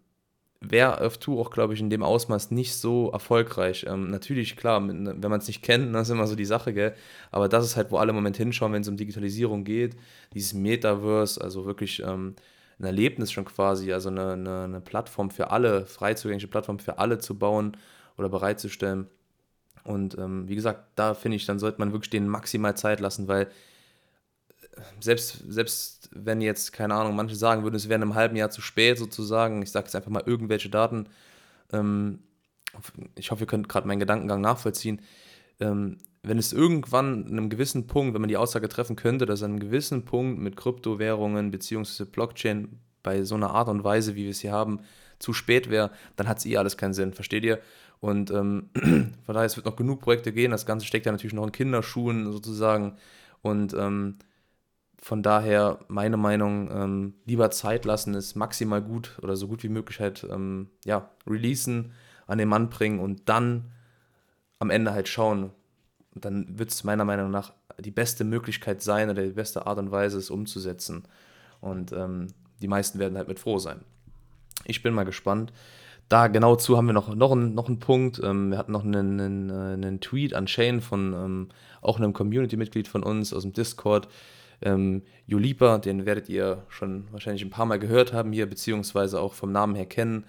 wäre 0.62 1.06
F2 1.06 1.40
auch, 1.40 1.52
glaube 1.52 1.74
ich, 1.74 1.80
in 1.80 1.90
dem 1.90 2.04
Ausmaß 2.04 2.52
nicht 2.52 2.76
so 2.76 3.12
erfolgreich. 3.12 3.86
Ähm, 3.88 4.10
natürlich, 4.10 4.56
klar, 4.56 4.80
mit, 4.80 4.96
wenn 5.22 5.30
man 5.30 5.40
es 5.40 5.48
nicht 5.48 5.62
kennt, 5.62 5.94
das 5.94 6.08
ist 6.08 6.14
immer 6.14 6.28
so 6.28 6.36
die 6.36 6.46
Sache, 6.46 6.74
gell? 6.74 6.94
Aber 7.32 7.50
das 7.50 7.66
ist 7.66 7.76
halt, 7.76 7.92
wo 7.92 7.98
alle 7.98 8.12
im 8.12 8.16
Moment 8.16 8.38
hinschauen, 8.38 8.74
wenn 8.74 8.82
es 8.82 8.88
um 8.88 8.98
Digitalisierung 8.98 9.64
geht. 9.66 9.96
Dieses 10.34 10.54
Metaverse, 10.54 11.42
also 11.42 11.66
wirklich 11.66 12.02
ähm, 12.06 12.36
ein 12.80 12.86
Erlebnis 12.86 13.32
schon 13.32 13.46
quasi, 13.46 13.92
also 13.94 14.10
eine, 14.10 14.34
eine, 14.34 14.64
eine 14.64 14.82
Plattform 14.82 15.32
für 15.32 15.52
alle, 15.52 15.86
frei 15.86 16.14
zugängliche 16.14 16.48
Plattform 16.48 16.80
für 16.80 16.98
alle 16.98 17.20
zu 17.20 17.38
bauen 17.38 17.78
oder 18.18 18.30
bereitzustellen. 18.30 19.08
Und 19.84 20.18
ähm, 20.18 20.48
wie 20.48 20.56
gesagt, 20.56 20.86
da 20.96 21.14
finde 21.14 21.36
ich, 21.36 21.46
dann 21.46 21.60
sollte 21.60 21.80
man 21.80 21.92
wirklich 21.92 22.10
denen 22.10 22.28
maximal 22.28 22.76
Zeit 22.76 23.00
lassen, 23.00 23.28
weil 23.28 23.44
äh, 23.44 24.82
selbst, 25.00 25.44
selbst 25.48 26.10
wenn 26.14 26.42
jetzt, 26.42 26.72
keine 26.72 26.94
Ahnung, 26.96 27.16
manche 27.16 27.36
sagen 27.36 27.64
würden, 27.64 27.76
es 27.76 27.90
wäre 27.90 27.98
in 27.98 28.04
einem 28.04 28.16
halben 28.16 28.36
Jahr 28.36 28.50
zu 28.50 28.62
spät 28.62 28.98
sozusagen, 28.98 29.62
ich 29.62 29.72
sage 29.72 29.86
jetzt 29.86 29.96
einfach 29.96 30.12
mal 30.12 30.24
irgendwelche 30.26 30.70
Daten, 30.70 31.08
ähm, 31.72 32.20
ich 33.16 33.32
hoffe, 33.32 33.44
ihr 33.44 33.48
könnt 33.48 33.70
gerade 33.70 33.88
meinen 33.88 34.00
Gedankengang 34.00 34.42
nachvollziehen, 34.42 35.02
ähm, 35.60 35.98
wenn 36.24 36.40
es 36.40 36.54
irgendwann 36.54 37.26
an 37.26 37.32
einem 37.32 37.50
gewissen 37.50 37.86
Punkt, 37.88 38.14
wenn 38.14 38.22
man 38.22 38.30
die 38.30 38.38
Aussage 38.38 38.70
treffen 38.70 38.96
könnte, 38.96 39.26
dass 39.26 39.44
an 39.44 39.52
einem 39.52 39.60
gewissen 39.60 40.06
Punkt 40.06 40.40
mit 40.40 40.56
Kryptowährungen 40.56 41.52
bzw. 41.52 42.06
Blockchain 42.06 42.80
bei 43.04 43.24
so 43.24 43.36
einer 43.36 43.52
Art 43.52 43.68
und 43.68 43.84
Weise, 43.84 44.16
wie 44.16 44.24
wir 44.24 44.32
es 44.32 44.40
hier 44.40 44.54
haben, 44.54 44.80
zu 45.20 45.34
spät 45.34 45.70
wäre, 45.70 45.92
dann 46.16 46.28
hat 46.28 46.40
es 46.40 46.46
eh 46.46 46.58
alles 46.58 46.78
keinen 46.78 46.94
Sinn, 46.94 47.14
versteht 47.14 47.44
ihr? 47.44 47.60
Und 48.04 48.32
ähm, 48.32 48.70
von 49.26 49.34
daher, 49.34 49.46
es 49.46 49.56
wird 49.56 49.66
noch 49.66 49.78
genug 49.78 50.02
Projekte 50.02 50.34
gehen. 50.34 50.52
Das 50.52 50.66
Ganze 50.66 50.86
steckt 50.86 51.06
ja 51.06 51.14
natürlich 51.14 51.34
noch 51.34 51.46
in 51.46 51.54
Kinderschuhen 51.54 52.34
sozusagen. 52.34 52.98
Und 53.42 53.74
ähm, 53.76 54.18
von 55.02 55.24
daher, 55.24 55.80
meine 55.88 56.18
Meinung, 56.18 56.70
ähm, 56.70 57.14
lieber 57.24 57.50
Zeit 57.50 57.86
lassen, 57.86 58.14
ist 58.14 58.36
maximal 58.36 58.82
gut 58.82 59.18
oder 59.22 59.38
so 59.38 59.48
gut 59.48 59.64
wie 59.64 59.70
möglich 59.70 60.02
halt, 60.02 60.28
ähm, 60.30 60.68
ja, 60.84 61.12
releasen, 61.26 61.94
an 62.28 62.40
den 62.40 62.50
Mann 62.50 62.70
bringen 62.70 63.00
und 63.00 63.30
dann 63.30 63.72
am 64.60 64.70
Ende 64.70 64.92
halt 64.92 65.08
schauen. 65.08 65.52
Und 66.14 66.26
dann 66.26 66.60
wird 66.60 66.72
es 66.72 66.84
meiner 66.84 67.06
Meinung 67.06 67.32
nach 67.32 67.54
die 67.80 67.92
beste 67.92 68.26
Möglichkeit 68.26 68.82
sein 68.82 69.12
oder 69.12 69.24
die 69.24 69.32
beste 69.32 69.66
Art 69.66 69.80
und 69.80 69.92
Weise, 69.92 70.18
es 70.18 70.30
umzusetzen. 70.30 71.04
Und 71.62 71.94
ähm, 71.94 72.28
die 72.62 72.68
meisten 72.68 73.00
werden 73.00 73.18
halt 73.18 73.30
mit 73.30 73.40
froh 73.40 73.60
sein. 73.60 73.80
Ich 74.66 74.84
bin 74.84 74.94
mal 74.94 75.06
gespannt 75.06 75.54
da 76.10 76.28
genau 76.28 76.56
zu 76.56 76.78
haben 76.78 76.86
wir 76.88 76.94
noch, 76.94 77.14
noch, 77.16 77.32
einen, 77.32 77.56
noch 77.56 77.68
einen 77.68 77.80
Punkt. 77.80 78.22
Ähm, 78.24 78.52
wir 78.52 78.58
hatten 78.58 78.72
noch 78.72 78.84
einen, 78.84 79.20
einen, 79.20 79.50
äh, 79.50 79.74
einen 79.74 80.00
Tweet 80.00 80.34
an 80.34 80.48
Shane 80.48 80.82
von 80.82 81.14
ähm, 81.14 81.50
auch 81.82 81.98
einem 81.98 82.14
Community-Mitglied 82.14 82.88
von 82.88 83.04
uns 83.04 83.34
aus 83.34 83.44
dem 83.44 83.54
Discord. 83.54 84.08
Ähm, 84.62 85.04
Julipa, 85.26 85.78
den 85.80 86.06
werdet 86.06 86.30
ihr 86.30 86.64
schon 86.70 87.08
wahrscheinlich 87.12 87.44
ein 87.44 87.50
paar 87.50 87.66
Mal 87.66 87.80
gehört 87.80 88.14
haben 88.14 88.32
hier, 88.32 88.46
beziehungsweise 88.48 89.20
auch 89.20 89.34
vom 89.34 89.52
Namen 89.52 89.76
her 89.76 89.86
kennen, 89.86 90.26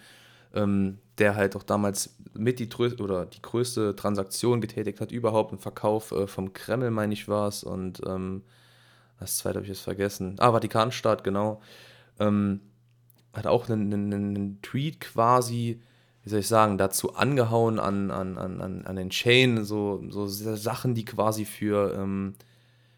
ähm, 0.55 0.99
der 1.19 1.37
halt 1.37 1.55
auch 1.55 1.63
damals 1.63 2.17
mit 2.33 2.59
die, 2.59 2.69
oder 3.01 3.27
die 3.27 3.43
größte 3.43 3.95
Transaktion 3.95 4.61
getätigt 4.61 5.01
hat, 5.01 5.13
überhaupt 5.13 5.53
im 5.53 5.59
Verkauf 5.59 6.11
äh, 6.13 6.27
vom 6.27 6.53
Kreml, 6.53 6.91
meine 6.91 7.13
ich, 7.13 7.29
war 7.29 7.49
es. 7.49 7.63
Und 7.63 8.01
ähm, 8.07 8.43
Das 9.21 9.39
zweite 9.39 9.57
habe 9.57 9.65
ich 9.65 9.71
jetzt 9.71 9.81
vergessen. 9.83 10.37
Ah, 10.39 10.53
Vatikanstaat, 10.53 11.25
genau. 11.25 11.61
Ähm, 12.19 12.61
hat 13.35 13.47
auch 13.47 13.69
einen, 13.69 13.93
einen, 13.93 14.13
einen, 14.13 14.63
Tweet 14.63 15.01
quasi, 15.01 15.81
wie 16.23 16.29
soll 16.29 16.41
ich 16.41 16.49
sagen, 16.49 16.79
dazu 16.79 17.15
angehauen 17.15 17.79
an, 17.79 18.11
an, 18.11 18.39
an, 18.39 18.83
an 18.85 18.97
den 18.97 19.11
Chain, 19.11 19.65
so, 19.65 20.03
so 20.09 20.27
Sachen, 20.27 20.95
die 20.95 21.05
quasi 21.05 21.45
für, 21.45 21.95
ähm, 21.99 22.35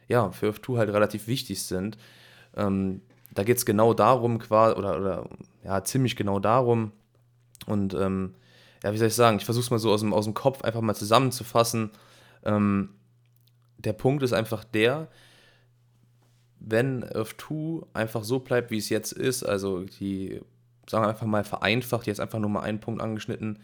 ja, 0.08 0.30
für 0.30 0.50
F2 0.50 0.78
halt 0.78 0.90
relativ 0.90 1.26
wichtig 1.26 1.62
sind. 1.62 1.98
Ähm, 2.56 3.00
da 3.32 3.42
geht 3.42 3.58
es 3.58 3.66
genau 3.66 3.94
darum, 3.94 4.38
quasi, 4.38 4.76
oder, 4.76 4.98
oder 4.98 5.28
ja, 5.64 5.82
ziemlich 5.84 6.16
genau 6.16 6.38
darum. 6.38 6.92
Und 7.66 7.94
ähm, 7.94 8.34
ja, 8.82 8.92
wie 8.92 8.98
soll 8.98 9.08
ich 9.08 9.14
sagen, 9.14 9.38
ich 9.38 9.44
versuche 9.44 9.64
es 9.64 9.70
mal 9.70 9.78
so 9.78 9.92
aus 9.92 10.00
dem, 10.00 10.14
aus 10.14 10.24
dem 10.24 10.34
Kopf 10.34 10.62
einfach 10.62 10.80
mal 10.80 10.94
zusammenzufassen. 10.94 11.90
Ähm, 12.44 12.90
der 13.78 13.92
Punkt 13.92 14.22
ist 14.22 14.32
einfach 14.32 14.64
der, 14.64 15.08
wenn 16.68 17.04
F2 17.04 17.86
einfach 17.94 18.24
so 18.24 18.40
bleibt, 18.40 18.72
wie 18.72 18.78
es 18.78 18.88
jetzt 18.88 19.12
ist, 19.12 19.44
also 19.44 19.84
die, 19.84 20.40
sagen 20.88 21.04
wir 21.04 21.08
einfach 21.08 21.26
mal 21.26 21.44
vereinfacht, 21.44 22.08
jetzt 22.08 22.20
einfach 22.20 22.40
nur 22.40 22.50
mal 22.50 22.60
einen 22.60 22.80
Punkt 22.80 23.00
angeschnitten, 23.00 23.60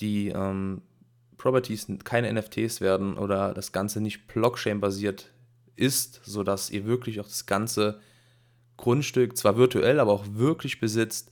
die 0.00 0.28
ähm, 0.28 0.82
Properties 1.38 1.86
keine 2.04 2.30
NFTs 2.30 2.82
werden 2.82 3.16
oder 3.16 3.54
das 3.54 3.72
Ganze 3.72 4.02
nicht 4.02 4.26
Blockchain-basiert 4.26 5.30
ist, 5.76 6.20
sodass 6.22 6.68
ihr 6.68 6.84
wirklich 6.84 7.18
auch 7.18 7.26
das 7.26 7.46
ganze 7.46 7.98
Grundstück 8.76 9.38
zwar 9.38 9.56
virtuell, 9.56 9.98
aber 9.98 10.12
auch 10.12 10.26
wirklich 10.34 10.80
besitzt, 10.80 11.30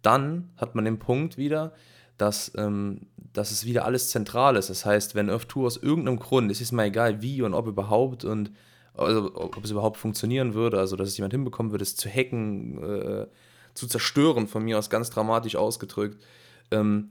dann 0.00 0.50
hat 0.56 0.76
man 0.76 0.84
den 0.84 1.00
Punkt 1.00 1.36
wieder, 1.36 1.72
dass, 2.18 2.52
ähm, 2.56 3.08
dass 3.16 3.50
es 3.50 3.64
wieder 3.64 3.84
alles 3.84 4.10
zentral 4.10 4.54
ist. 4.54 4.70
Das 4.70 4.86
heißt, 4.86 5.16
wenn 5.16 5.28
Earth2 5.28 5.66
aus 5.66 5.76
irgendeinem 5.76 6.20
Grund, 6.20 6.52
es 6.52 6.60
ist 6.60 6.70
mal 6.70 6.84
egal 6.84 7.20
wie 7.20 7.42
und 7.42 7.52
ob 7.52 7.66
überhaupt 7.66 8.24
und 8.24 8.52
also, 8.94 9.32
ob 9.34 9.64
es 9.64 9.70
überhaupt 9.70 9.96
funktionieren 9.96 10.54
würde, 10.54 10.78
also 10.78 10.96
dass 10.96 11.08
es 11.08 11.16
jemand 11.16 11.32
hinbekommen 11.32 11.72
würde, 11.72 11.82
es 11.82 11.96
zu 11.96 12.08
hacken, 12.08 12.82
äh, 12.82 13.26
zu 13.74 13.86
zerstören, 13.86 14.48
von 14.48 14.62
mir 14.62 14.78
aus 14.78 14.90
ganz 14.90 15.10
dramatisch 15.10 15.56
ausgedrückt, 15.56 16.22
ähm, 16.70 17.10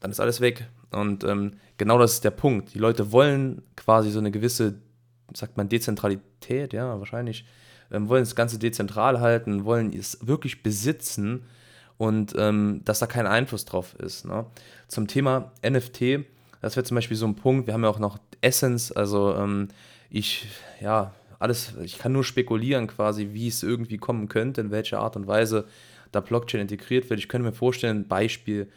dann 0.00 0.10
ist 0.10 0.20
alles 0.20 0.40
weg. 0.40 0.68
Und 0.90 1.24
ähm, 1.24 1.52
genau 1.78 1.98
das 1.98 2.14
ist 2.14 2.24
der 2.24 2.30
Punkt. 2.30 2.74
Die 2.74 2.78
Leute 2.78 3.10
wollen 3.10 3.62
quasi 3.76 4.10
so 4.10 4.18
eine 4.18 4.30
gewisse, 4.30 4.74
sagt 5.32 5.56
man, 5.56 5.68
Dezentralität, 5.68 6.72
ja, 6.72 6.98
wahrscheinlich, 6.98 7.46
ähm, 7.90 8.08
wollen 8.08 8.22
das 8.22 8.36
Ganze 8.36 8.58
dezentral 8.58 9.20
halten, 9.20 9.64
wollen 9.64 9.92
es 9.92 10.18
wirklich 10.26 10.62
besitzen 10.62 11.44
und 11.96 12.34
ähm, 12.36 12.82
dass 12.84 12.98
da 12.98 13.06
kein 13.06 13.26
Einfluss 13.26 13.64
drauf 13.64 13.94
ist. 13.94 14.26
Ne? 14.26 14.46
Zum 14.88 15.06
Thema 15.06 15.52
NFT, 15.66 16.26
das 16.60 16.76
wäre 16.76 16.84
zum 16.84 16.96
Beispiel 16.96 17.16
so 17.16 17.26
ein 17.26 17.36
Punkt, 17.36 17.66
wir 17.66 17.74
haben 17.74 17.84
ja 17.84 17.90
auch 17.90 17.98
noch 17.98 18.18
Essence, 18.40 18.92
also 18.92 19.34
ähm, 19.36 19.68
ich, 20.14 20.46
ja, 20.80 21.12
alles, 21.40 21.74
ich 21.82 21.98
kann 21.98 22.12
nur 22.12 22.22
spekulieren 22.22 22.86
quasi, 22.86 23.30
wie 23.32 23.48
es 23.48 23.64
irgendwie 23.64 23.98
kommen 23.98 24.28
könnte, 24.28 24.60
in 24.60 24.70
welcher 24.70 25.00
Art 25.00 25.16
und 25.16 25.26
Weise 25.26 25.66
da 26.12 26.20
Blockchain 26.20 26.60
integriert 26.60 27.10
wird. 27.10 27.18
Ich 27.18 27.28
könnte 27.28 27.48
mir 27.48 27.52
vorstellen, 27.52 28.06
Beispiel, 28.06 28.70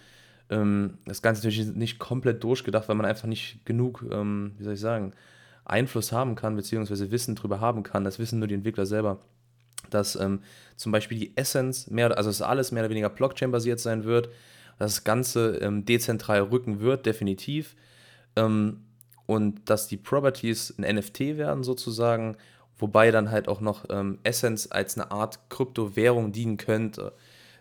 ähm, 0.50 0.98
das 1.06 1.22
Ganze 1.22 1.46
natürlich 1.46 1.76
nicht 1.76 2.00
komplett 2.00 2.44
durchgedacht, 2.44 2.90
weil 2.90 2.96
man 2.96 3.06
einfach 3.06 3.28
nicht 3.28 3.64
genug, 3.66 4.04
ähm, 4.12 4.54
wie 4.58 4.64
soll 4.64 4.74
ich 4.74 4.80
sagen, 4.80 5.14
Einfluss 5.64 6.12
haben 6.12 6.34
kann, 6.34 6.56
beziehungsweise 6.56 7.12
Wissen 7.12 7.36
darüber 7.36 7.60
haben 7.60 7.84
kann. 7.84 8.04
Das 8.04 8.18
wissen 8.18 8.40
nur 8.40 8.48
die 8.48 8.56
Entwickler 8.56 8.88
selber. 8.88 9.20
Dass 9.92 10.16
ähm, 10.16 10.42
zum 10.76 10.92
Beispiel 10.92 11.20
die 11.20 11.38
Essence 11.38 11.88
mehr, 11.92 12.18
also 12.18 12.32
dass 12.32 12.42
alles 12.42 12.72
mehr 12.72 12.82
oder 12.82 12.90
weniger 12.90 13.10
Blockchain-basiert 13.10 13.80
sein 13.80 14.06
wird, 14.06 14.30
dass 14.80 14.96
das 14.96 15.04
Ganze 15.04 15.58
ähm, 15.58 15.86
dezentral 15.86 16.42
rücken 16.42 16.80
wird, 16.80 17.06
definitiv. 17.06 17.76
Ähm, 18.36 18.87
und 19.28 19.70
dass 19.70 19.88
die 19.88 19.98
Properties 19.98 20.74
ein 20.80 20.96
NFT 20.96 21.38
werden, 21.38 21.64
sozusagen, 21.64 22.38
wobei 22.80 23.12
dann 23.12 23.30
halt 23.30 23.48
auch 23.48 23.62
noch 23.62 23.86
ähm, 23.90 24.18
Essence 24.24 24.72
als 24.72 24.98
eine 24.98 25.12
Art 25.12 25.50
Kryptowährung 25.50 26.32
dienen 26.32 26.58
könnte. 26.58 27.14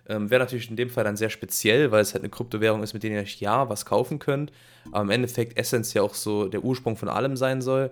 Ähm, 0.08 0.30
Wäre 0.30 0.44
natürlich 0.44 0.70
in 0.70 0.76
dem 0.76 0.88
Fall 0.88 1.04
dann 1.04 1.16
sehr 1.16 1.30
speziell, 1.30 1.90
weil 1.90 2.00
es 2.00 2.14
halt 2.14 2.22
eine 2.22 2.30
Kryptowährung 2.30 2.82
ist, 2.82 2.94
mit 2.94 3.02
der 3.02 3.10
ihr 3.10 3.20
euch 3.20 3.40
ja 3.40 3.68
was 3.68 3.84
kaufen 3.84 4.20
könnt. 4.20 4.52
Aber 4.92 5.02
im 5.02 5.10
Endeffekt 5.10 5.58
Essence 5.58 5.92
ja 5.92 6.02
auch 6.02 6.14
so 6.14 6.48
der 6.48 6.62
Ursprung 6.62 6.96
von 6.96 7.08
allem 7.08 7.36
sein 7.36 7.60
soll 7.60 7.90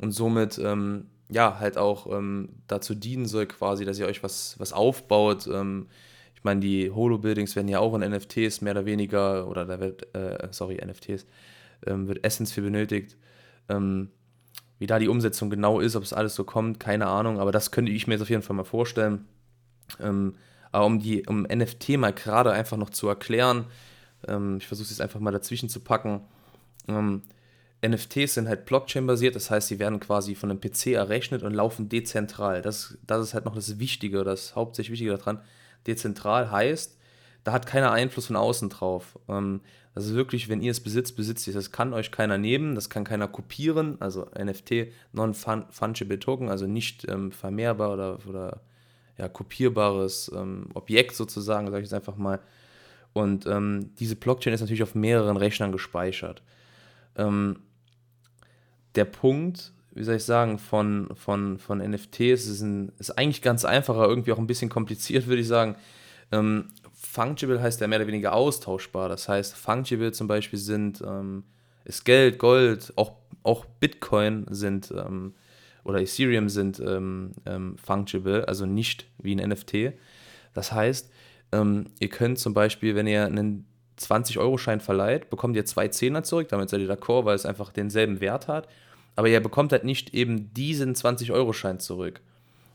und 0.00 0.12
somit 0.12 0.58
ähm, 0.58 1.06
ja 1.28 1.58
halt 1.58 1.76
auch 1.76 2.06
ähm, 2.06 2.50
dazu 2.68 2.94
dienen 2.94 3.26
soll, 3.26 3.46
quasi, 3.46 3.84
dass 3.84 3.98
ihr 3.98 4.06
euch 4.06 4.22
was, 4.22 4.54
was 4.58 4.72
aufbaut. 4.72 5.48
Ähm, 5.52 5.88
ich 6.36 6.44
meine, 6.44 6.60
die 6.60 6.92
Holo-Buildings 6.92 7.56
werden 7.56 7.66
ja 7.66 7.80
auch 7.80 7.94
in 7.94 8.08
NFTs 8.08 8.60
mehr 8.60 8.74
oder 8.74 8.86
weniger, 8.86 9.48
oder 9.48 9.64
da 9.64 9.80
wird, 9.80 10.14
äh, 10.14 10.46
sorry, 10.52 10.76
NFTs, 10.76 11.26
ähm, 11.86 12.08
wird 12.08 12.24
Essence 12.24 12.52
für 12.52 12.62
benötigt. 12.62 13.16
Ähm, 13.68 14.10
wie 14.78 14.86
da 14.86 14.98
die 14.98 15.08
Umsetzung 15.08 15.50
genau 15.50 15.80
ist, 15.80 15.96
ob 15.96 16.04
es 16.04 16.12
alles 16.12 16.34
so 16.34 16.44
kommt, 16.44 16.78
keine 16.78 17.06
Ahnung, 17.06 17.40
aber 17.40 17.50
das 17.52 17.70
könnte 17.70 17.90
ich 17.90 18.06
mir 18.06 18.14
jetzt 18.14 18.22
auf 18.22 18.30
jeden 18.30 18.42
Fall 18.42 18.56
mal 18.56 18.64
vorstellen. 18.64 19.26
Ähm, 20.00 20.34
aber 20.70 20.86
um 20.86 21.00
die 21.00 21.26
um 21.26 21.42
NFT 21.42 21.90
mal 21.98 22.12
gerade 22.12 22.52
einfach 22.52 22.76
noch 22.76 22.90
zu 22.90 23.08
erklären, 23.08 23.66
ähm, 24.26 24.58
ich 24.58 24.66
versuche 24.66 24.84
es 24.84 24.90
jetzt 24.90 25.00
einfach 25.00 25.20
mal 25.20 25.32
dazwischen 25.32 25.68
zu 25.68 25.80
packen. 25.80 26.20
Ähm, 26.86 27.22
NFTs 27.84 28.34
sind 28.34 28.48
halt 28.48 28.66
Blockchain-basiert, 28.66 29.36
das 29.36 29.50
heißt, 29.50 29.68
sie 29.68 29.78
werden 29.78 30.00
quasi 30.00 30.34
von 30.34 30.50
einem 30.50 30.60
PC 30.60 30.88
errechnet 30.88 31.42
und 31.42 31.54
laufen 31.54 31.88
dezentral. 31.88 32.60
Das, 32.60 32.98
das 33.06 33.22
ist 33.22 33.34
halt 33.34 33.44
noch 33.44 33.54
das 33.54 33.78
Wichtige, 33.78 34.24
das 34.24 34.56
hauptsächlich 34.56 34.92
Wichtige 34.92 35.16
daran. 35.16 35.40
Dezentral 35.86 36.50
heißt, 36.50 36.97
da 37.48 37.54
hat 37.54 37.66
keiner 37.66 37.92
Einfluss 37.92 38.26
von 38.26 38.36
außen 38.36 38.68
drauf. 38.68 39.18
Ähm, 39.26 39.62
ist 39.96 40.14
wirklich, 40.14 40.50
wenn 40.50 40.60
ihr 40.60 40.70
es 40.70 40.80
besitzt, 40.80 41.16
besitzt 41.16 41.46
ihr 41.46 41.52
es. 41.52 41.54
Das 41.54 41.72
kann 41.72 41.94
euch 41.94 42.10
keiner 42.10 42.36
nehmen, 42.36 42.74
das 42.74 42.90
kann 42.90 43.04
keiner 43.04 43.26
kopieren. 43.26 43.96
Also 44.00 44.26
NFT, 44.38 44.88
Non-Fungible 45.14 46.18
Token, 46.18 46.50
also 46.50 46.66
nicht 46.66 47.08
ähm, 47.10 47.32
vermehrbar 47.32 47.94
oder, 47.94 48.18
oder 48.28 48.60
ja, 49.16 49.30
kopierbares 49.30 50.30
ähm, 50.36 50.66
Objekt 50.74 51.14
sozusagen, 51.16 51.68
sage 51.68 51.78
ich 51.78 51.86
jetzt 51.86 51.94
einfach 51.94 52.16
mal. 52.16 52.38
Und 53.14 53.46
ähm, 53.46 53.94
diese 53.98 54.16
Blockchain 54.16 54.52
ist 54.52 54.60
natürlich 54.60 54.82
auf 54.82 54.94
mehreren 54.94 55.38
Rechnern 55.38 55.72
gespeichert. 55.72 56.42
Ähm, 57.16 57.60
der 58.94 59.06
Punkt, 59.06 59.72
wie 59.92 60.04
soll 60.04 60.16
ich 60.16 60.24
sagen, 60.24 60.58
von, 60.58 61.08
von, 61.14 61.58
von 61.58 61.78
NFTs 61.78 62.46
ist, 62.46 62.60
ein, 62.60 62.92
ist 62.98 63.16
eigentlich 63.16 63.40
ganz 63.40 63.64
einfacher, 63.64 64.06
irgendwie 64.06 64.32
auch 64.32 64.38
ein 64.38 64.46
bisschen 64.46 64.68
kompliziert, 64.68 65.26
würde 65.28 65.40
ich 65.40 65.48
sagen. 65.48 65.76
Ähm, 66.30 66.68
fungible 67.10 67.60
heißt 67.60 67.80
ja 67.80 67.86
mehr 67.86 67.98
oder 67.98 68.06
weniger 68.06 68.34
austauschbar. 68.34 69.08
Das 69.08 69.28
heißt, 69.28 69.56
fungible 69.56 70.12
zum 70.12 70.28
Beispiel 70.28 70.58
sind, 70.58 71.00
ähm, 71.00 71.44
ist 71.84 72.04
Geld, 72.04 72.38
Gold, 72.38 72.92
auch, 72.96 73.12
auch 73.42 73.64
Bitcoin 73.64 74.46
sind 74.50 74.92
ähm, 74.94 75.34
oder 75.84 76.00
Ethereum 76.00 76.50
sind 76.50 76.80
ähm, 76.80 77.32
ähm, 77.46 77.76
fungible, 77.78 78.46
also 78.46 78.66
nicht 78.66 79.06
wie 79.18 79.34
ein 79.34 79.48
NFT. 79.48 79.94
Das 80.52 80.72
heißt, 80.72 81.10
ähm, 81.52 81.86
ihr 81.98 82.10
könnt 82.10 82.38
zum 82.38 82.52
Beispiel, 82.52 82.94
wenn 82.94 83.06
ihr 83.06 83.24
einen 83.24 83.66
20-Euro-Schein 83.98 84.80
verleiht, 84.80 85.30
bekommt 85.30 85.56
ihr 85.56 85.64
zwei 85.64 85.88
Zehner 85.88 86.22
zurück, 86.24 86.48
damit 86.48 86.68
seid 86.68 86.80
ihr 86.80 86.88
d'accord, 86.88 87.24
weil 87.24 87.34
es 87.34 87.46
einfach 87.46 87.72
denselben 87.72 88.20
Wert 88.20 88.48
hat. 88.48 88.68
Aber 89.16 89.28
ihr 89.28 89.40
bekommt 89.40 89.72
halt 89.72 89.84
nicht 89.84 90.12
eben 90.14 90.52
diesen 90.52 90.94
20-Euro-Schein 90.94 91.80
zurück. 91.80 92.20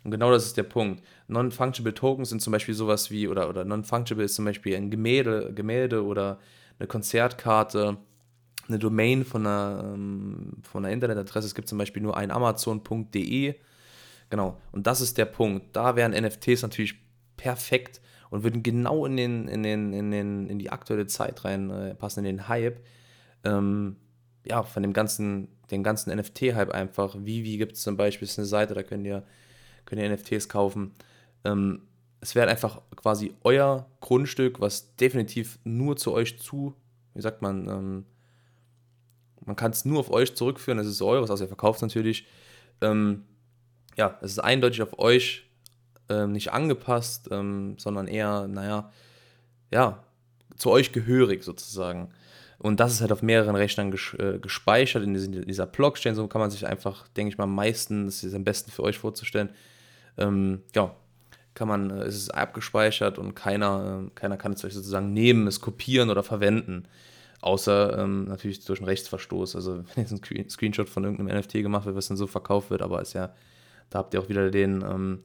Und 0.03 0.11
genau 0.11 0.31
das 0.31 0.45
ist 0.45 0.57
der 0.57 0.63
Punkt. 0.63 1.03
Non-Fungible 1.27 1.93
Tokens 1.93 2.29
sind 2.29 2.41
zum 2.41 2.51
Beispiel 2.51 2.75
sowas 2.75 3.09
wie, 3.09 3.27
oder, 3.27 3.49
oder 3.49 3.63
Non-Fungible 3.63 4.25
ist 4.25 4.35
zum 4.35 4.45
Beispiel 4.45 4.75
ein 4.75 4.91
Gemälde, 4.91 5.53
Gemälde 5.53 6.03
oder 6.03 6.39
eine 6.79 6.87
Konzertkarte 6.87 7.97
eine 8.67 8.79
Domain 8.79 9.25
von 9.25 9.45
einer, 9.45 9.93
ähm, 9.93 10.53
von 10.63 10.85
einer 10.85 10.93
Internetadresse. 10.93 11.47
Es 11.47 11.55
gibt 11.55 11.67
zum 11.67 11.77
Beispiel 11.77 12.01
nur 12.01 12.17
ein 12.17 12.31
Amazon.de. 12.31 13.55
Genau. 14.29 14.57
Und 14.71 14.87
das 14.87 15.01
ist 15.01 15.17
der 15.17 15.25
Punkt. 15.25 15.75
Da 15.75 15.95
wären 15.95 16.11
NFTs 16.11 16.61
natürlich 16.61 16.95
perfekt 17.35 18.01
und 18.29 18.43
würden 18.43 18.63
genau 18.63 19.05
in, 19.05 19.17
den, 19.17 19.47
in, 19.47 19.63
den, 19.63 19.93
in, 19.93 20.11
den, 20.11 20.47
in 20.47 20.59
die 20.59 20.71
aktuelle 20.71 21.07
Zeit 21.07 21.43
reinpassen, 21.43 22.25
äh, 22.25 22.29
in 22.29 22.37
den 22.37 22.47
Hype. 22.47 22.79
Ähm, 23.43 23.97
ja, 24.45 24.63
von 24.63 24.81
dem 24.81 24.93
ganzen, 24.93 25.49
den 25.71 25.83
ganzen 25.83 26.17
NFT-Hype 26.17 26.71
einfach. 26.71 27.15
Vivi 27.17 27.57
gibt 27.57 27.73
es 27.73 27.81
zum 27.81 27.97
Beispiel, 27.97 28.27
eine 28.35 28.45
Seite, 28.45 28.73
da 28.73 28.83
könnt 28.83 29.05
ihr, 29.05 29.23
könnt 29.85 30.01
ihr 30.01 30.09
NFTs 30.09 30.49
kaufen. 30.49 30.93
Ähm, 31.43 31.81
es 32.21 32.35
wäre 32.35 32.49
einfach 32.49 32.81
quasi 32.95 33.33
euer 33.43 33.85
Grundstück, 33.99 34.61
was 34.61 34.95
definitiv 34.95 35.59
nur 35.63 35.97
zu 35.97 36.13
euch 36.13 36.39
zu, 36.39 36.73
wie 37.13 37.21
sagt 37.21 37.41
man, 37.41 37.67
ähm, 37.67 38.05
man 39.45 39.55
kann 39.55 39.71
es 39.71 39.83
nur 39.83 39.99
auf 39.99 40.09
euch 40.09 40.35
zurückführen, 40.35 40.79
es 40.79 40.87
ist 40.87 41.01
eures, 41.01 41.29
also 41.29 41.43
ihr 41.43 41.49
verkauft 41.49 41.77
es 41.77 41.81
natürlich. 41.81 42.25
Ähm, 42.81 43.25
ja, 43.97 44.17
es 44.21 44.31
ist 44.31 44.39
eindeutig 44.39 44.81
auf 44.81 44.97
euch 44.99 45.49
ähm, 46.09 46.31
nicht 46.31 46.53
angepasst, 46.53 47.27
ähm, 47.31 47.75
sondern 47.77 48.07
eher, 48.07 48.47
naja, 48.47 48.91
ja, 49.71 50.03
zu 50.55 50.69
euch 50.69 50.91
gehörig 50.91 51.43
sozusagen. 51.43 52.09
Und 52.59 52.79
das 52.79 52.93
ist 52.93 53.01
halt 53.01 53.11
auf 53.11 53.21
mehreren 53.21 53.55
Rechnern 53.55 53.91
ges 53.91 54.13
äh, 54.17 54.39
gespeichert 54.39 55.03
in 55.03 55.13
dieser, 55.13 55.27
dieser 55.27 55.65
Blockchain. 55.65 56.15
So 56.15 56.27
kann 56.27 56.39
man 56.39 56.51
sich 56.51 56.65
einfach, 56.65 57.07
denke 57.09 57.33
ich 57.33 57.37
mal, 57.37 57.43
am 57.43 57.55
meisten, 57.55 58.05
das 58.05 58.23
ist 58.23 58.33
am 58.33 58.45
besten 58.45 58.71
für 58.71 58.83
euch 58.83 58.97
vorzustellen. 58.97 59.49
Ähm, 60.17 60.61
ja, 60.75 60.95
kann 61.53 61.67
man, 61.67 61.89
äh, 61.89 62.03
es 62.03 62.15
ist 62.15 62.29
abgespeichert 62.29 63.17
und 63.17 63.35
keiner, 63.35 64.05
äh, 64.05 64.09
keiner 64.15 64.37
kann 64.37 64.53
es 64.53 64.63
euch 64.65 64.73
sozusagen 64.73 65.13
nehmen, 65.13 65.47
es 65.47 65.61
kopieren 65.61 66.09
oder 66.09 66.23
verwenden. 66.23 66.85
Außer 67.41 67.99
ähm, 67.99 68.25
natürlich 68.25 68.63
durch 68.63 68.79
einen 68.79 68.87
Rechtsverstoß. 68.87 69.55
Also 69.55 69.77
wenn 69.95 70.03
jetzt 70.03 70.11
ein 70.11 70.49
Screenshot 70.49 70.89
von 70.89 71.03
irgendeinem 71.03 71.39
NFT 71.39 71.53
gemacht 71.53 71.85
wird, 71.85 71.95
was 71.95 72.07
dann 72.07 72.17
so 72.17 72.27
verkauft 72.27 72.69
wird, 72.69 72.81
aber 72.81 73.01
ist 73.01 73.13
ja 73.13 73.33
Da 73.89 73.99
habt 73.99 74.13
ihr 74.13 74.21
auch 74.21 74.29
wieder 74.29 74.49
den, 74.49 74.81
ähm, 74.81 75.19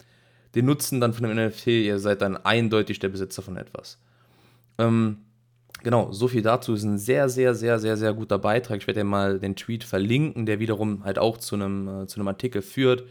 den 0.55 0.67
Nutzen 0.67 1.01
dann 1.01 1.13
von 1.13 1.25
dem 1.29 1.37
NFT. 1.37 1.69
Ihr 1.69 1.99
seid 1.99 2.23
dann 2.23 2.37
eindeutig 2.37 2.99
der 2.99 3.09
Besitzer 3.09 3.43
von 3.43 3.57
etwas. 3.57 3.99
Ähm, 4.79 5.19
genau, 5.83 6.13
so 6.13 6.29
viel 6.29 6.43
dazu. 6.43 6.75
Ist 6.75 6.83
ein 6.83 6.99
sehr, 6.99 7.29
sehr, 7.29 7.55
sehr, 7.55 7.79
sehr, 7.79 7.97
sehr 7.97 8.13
guter 8.15 8.39
Beitrag. 8.39 8.79
Ich 8.79 8.87
werde 8.87 9.01
ja 9.01 9.05
mal 9.05 9.39
den 9.39 9.57
Tweet 9.57 9.85
verlinken, 9.85 10.45
der 10.45 10.59
wiederum 10.59 11.05
halt 11.05 11.19
auch 11.19 11.39
zu 11.39 11.55
einem, 11.55 12.03
äh, 12.03 12.07
zu 12.07 12.19
einem 12.19 12.29
Artikel 12.29 12.63
führt. 12.63 13.05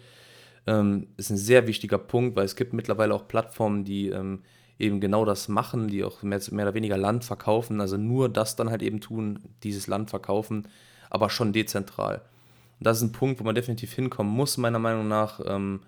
Ähm, 0.68 1.08
ist 1.18 1.30
ein 1.30 1.38
sehr 1.38 1.66
wichtiger 1.66 1.98
Punkt, 1.98 2.36
weil 2.36 2.46
es 2.46 2.56
gibt 2.56 2.74
mittlerweile 2.74 3.14
auch 3.16 3.28
Plattformen, 3.28 3.86
die 3.86 4.10
ähm, 4.10 4.44
eben 4.80 5.00
genau 5.00 5.26
das 5.26 5.48
machen, 5.48 5.88
die 5.88 6.04
auch 6.04 6.22
mehr, 6.24 6.42
mehr 6.52 6.66
oder 6.66 6.74
weniger 6.74 6.98
Land 6.98 7.24
verkaufen, 7.24 7.82
also 7.82 7.98
nur 7.98 8.30
das 8.30 8.56
dann 8.56 8.70
halt 8.70 8.84
eben 8.84 9.02
tun, 9.02 9.40
dieses 9.64 9.88
Land 9.88 10.10
verkaufen, 10.10 10.68
aber 11.10 11.30
schon 11.30 11.54
dezentral. 11.54 12.22
Und 12.80 12.86
das 12.86 12.98
ist 12.98 13.04
ein 13.04 13.12
Punkt, 13.12 13.40
wo 13.40 13.44
man 13.44 13.56
definitiv 13.56 13.94
hinkommen 13.94 14.32
muss, 14.32 14.58
meiner 14.58 14.80
Meinung 14.80 15.08
nach. 15.08 15.40
Ähm, 15.46 15.80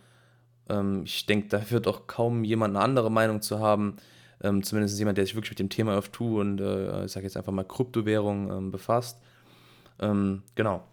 ähm, 0.69 1.03
ich 1.03 1.25
denke, 1.25 1.49
da 1.49 1.69
wird 1.69 1.87
auch 1.87 2.07
kaum 2.07 2.43
jemand 2.43 2.75
eine 2.75 2.83
andere 2.83 3.11
Meinung 3.11 3.41
zu 3.41 3.59
haben. 3.59 3.97
Ähm, 4.41 4.63
zumindest 4.63 4.97
jemand, 4.97 5.17
der 5.17 5.25
sich 5.25 5.35
wirklich 5.35 5.51
mit 5.51 5.59
dem 5.59 5.69
Thema 5.69 5.97
F2 5.99 6.39
und 6.39 6.61
äh, 6.61 7.05
ich 7.05 7.11
sage 7.11 7.25
jetzt 7.25 7.35
einfach 7.35 7.51
mal 7.51 7.65
Kryptowährung 7.65 8.51
ähm, 8.51 8.71
befasst. 8.71 9.21
Ähm, 9.99 10.43
genau. 10.55 10.83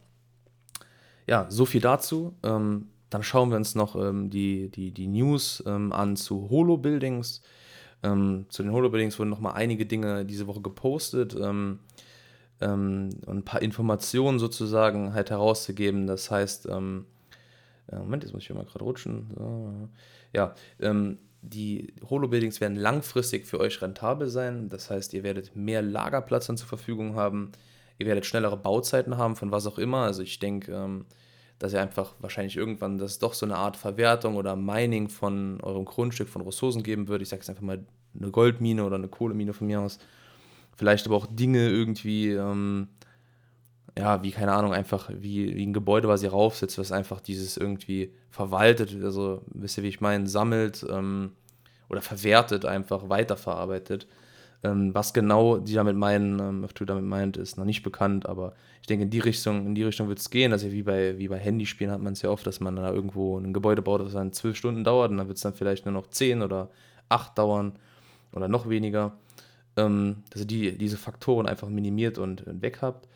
Ja, 1.26 1.46
so 1.48 1.64
viel 1.64 1.80
dazu. 1.80 2.34
Ähm, 2.42 2.88
dann 3.16 3.22
schauen 3.22 3.50
wir 3.50 3.56
uns 3.56 3.74
noch 3.74 3.96
die, 4.28 4.68
die, 4.68 4.90
die 4.90 5.06
News 5.06 5.64
an 5.66 6.16
zu 6.16 6.48
Holo-Buildings. 6.50 7.42
Ähm, 8.02 8.46
zu 8.48 8.62
den 8.62 8.72
Holo-Buildings 8.72 9.18
wurden 9.18 9.30
nochmal 9.30 9.54
einige 9.54 9.86
Dinge 9.86 10.24
diese 10.24 10.46
Woche 10.46 10.60
gepostet 10.60 11.36
ähm, 11.40 11.80
ähm, 12.60 13.10
und 13.26 13.38
ein 13.38 13.44
paar 13.44 13.62
Informationen 13.62 14.38
sozusagen 14.38 15.14
halt 15.14 15.30
herauszugeben. 15.30 16.06
Das 16.06 16.30
heißt, 16.30 16.66
ähm, 16.66 17.06
Moment, 17.90 18.24
jetzt 18.24 18.32
muss 18.32 18.42
ich 18.42 18.48
hier 18.48 18.56
mal 18.56 18.64
gerade 18.64 18.84
rutschen. 18.84 19.32
So, 19.36 19.88
ja, 20.32 20.54
ähm, 20.80 21.18
die 21.42 21.94
Holo-Buildings 22.10 22.60
werden 22.60 22.76
langfristig 22.76 23.46
für 23.46 23.60
euch 23.60 23.80
rentabel 23.80 24.28
sein. 24.28 24.68
Das 24.68 24.90
heißt, 24.90 25.14
ihr 25.14 25.22
werdet 25.22 25.54
mehr 25.54 25.82
Lagerplatz 25.82 26.48
dann 26.48 26.56
zur 26.56 26.66
Verfügung 26.66 27.14
haben. 27.14 27.52
Ihr 27.98 28.06
werdet 28.06 28.26
schnellere 28.26 28.56
Bauzeiten 28.56 29.16
haben, 29.16 29.36
von 29.36 29.52
was 29.52 29.66
auch 29.66 29.78
immer. 29.78 29.98
Also 29.98 30.22
ich 30.22 30.40
denke, 30.40 30.72
ähm, 30.72 31.06
dass 31.58 31.72
ihr 31.72 31.80
einfach 31.80 32.14
wahrscheinlich 32.20 32.56
irgendwann 32.56 32.98
das 32.98 33.18
doch 33.18 33.34
so 33.34 33.46
eine 33.46 33.56
Art 33.56 33.76
Verwertung 33.76 34.36
oder 34.36 34.56
Mining 34.56 35.08
von 35.08 35.60
eurem 35.62 35.84
Grundstück 35.84 36.28
von 36.28 36.42
Ressourcen 36.42 36.82
geben 36.82 37.08
würde. 37.08 37.22
Ich 37.22 37.30
sage 37.30 37.40
jetzt 37.40 37.50
einfach 37.50 37.62
mal 37.62 37.84
eine 38.18 38.30
Goldmine 38.30 38.84
oder 38.84 38.96
eine 38.96 39.08
Kohlemine 39.08 39.52
von 39.52 39.66
mir 39.66 39.80
aus. 39.80 39.98
Vielleicht 40.76 41.06
aber 41.06 41.16
auch 41.16 41.26
Dinge 41.26 41.68
irgendwie, 41.68 42.32
ähm, 42.32 42.88
ja, 43.98 44.22
wie, 44.22 44.30
keine 44.30 44.52
Ahnung, 44.52 44.74
einfach 44.74 45.10
wie, 45.10 45.56
wie 45.56 45.66
ein 45.66 45.72
Gebäude, 45.72 46.08
was 46.08 46.22
ihr 46.22 46.30
raufsetzt, 46.30 46.78
was 46.78 46.92
einfach 46.92 47.20
dieses 47.20 47.56
irgendwie 47.56 48.12
verwaltet, 48.28 48.94
also 49.02 49.42
wisst 49.46 49.78
ihr, 49.78 49.84
wie 49.84 49.88
ich 49.88 50.02
meine, 50.02 50.26
sammelt 50.26 50.84
ähm, 50.90 51.32
oder 51.88 52.02
verwertet, 52.02 52.66
einfach 52.66 53.08
weiterverarbeitet. 53.08 54.06
Ähm, 54.62 54.94
was 54.94 55.12
genau 55.12 55.58
die 55.58 55.74
damit 55.74 55.96
meinen, 55.96 56.38
ähm, 56.38 56.62
was 56.62 56.74
du 56.74 56.84
damit 56.84 57.04
meint, 57.04 57.36
ist 57.36 57.58
noch 57.58 57.64
nicht 57.64 57.82
bekannt, 57.82 58.26
aber 58.26 58.54
ich 58.80 58.86
denke, 58.86 59.04
in 59.04 59.10
die 59.10 59.18
Richtung, 59.18 59.74
Richtung 59.76 60.08
wird 60.08 60.18
es 60.18 60.30
gehen. 60.30 60.52
Also 60.52 60.72
wie 60.72 60.82
bei, 60.82 61.18
wie 61.18 61.28
bei 61.28 61.38
Handyspielen 61.38 61.92
hat 61.92 62.00
man 62.00 62.14
es 62.14 62.22
ja 62.22 62.30
oft, 62.30 62.46
dass 62.46 62.60
man 62.60 62.76
da 62.76 62.92
irgendwo 62.92 63.38
ein 63.38 63.52
Gebäude 63.52 63.82
baut, 63.82 64.00
das 64.00 64.12
dann 64.12 64.32
zwölf 64.32 64.56
Stunden 64.56 64.84
dauert 64.84 65.10
und 65.10 65.18
dann 65.18 65.28
wird 65.28 65.36
es 65.36 65.42
dann 65.42 65.54
vielleicht 65.54 65.84
nur 65.84 65.92
noch 65.92 66.08
zehn 66.08 66.42
oder 66.42 66.70
acht 67.08 67.36
dauern 67.38 67.78
oder 68.32 68.48
noch 68.48 68.68
weniger. 68.68 69.16
Ähm, 69.76 70.22
dass 70.30 70.42
ihr 70.42 70.46
die, 70.46 70.78
diese 70.78 70.96
Faktoren 70.96 71.46
einfach 71.46 71.68
minimiert 71.68 72.16
und 72.16 72.44
weg 72.46 72.78
habt. 72.80 73.08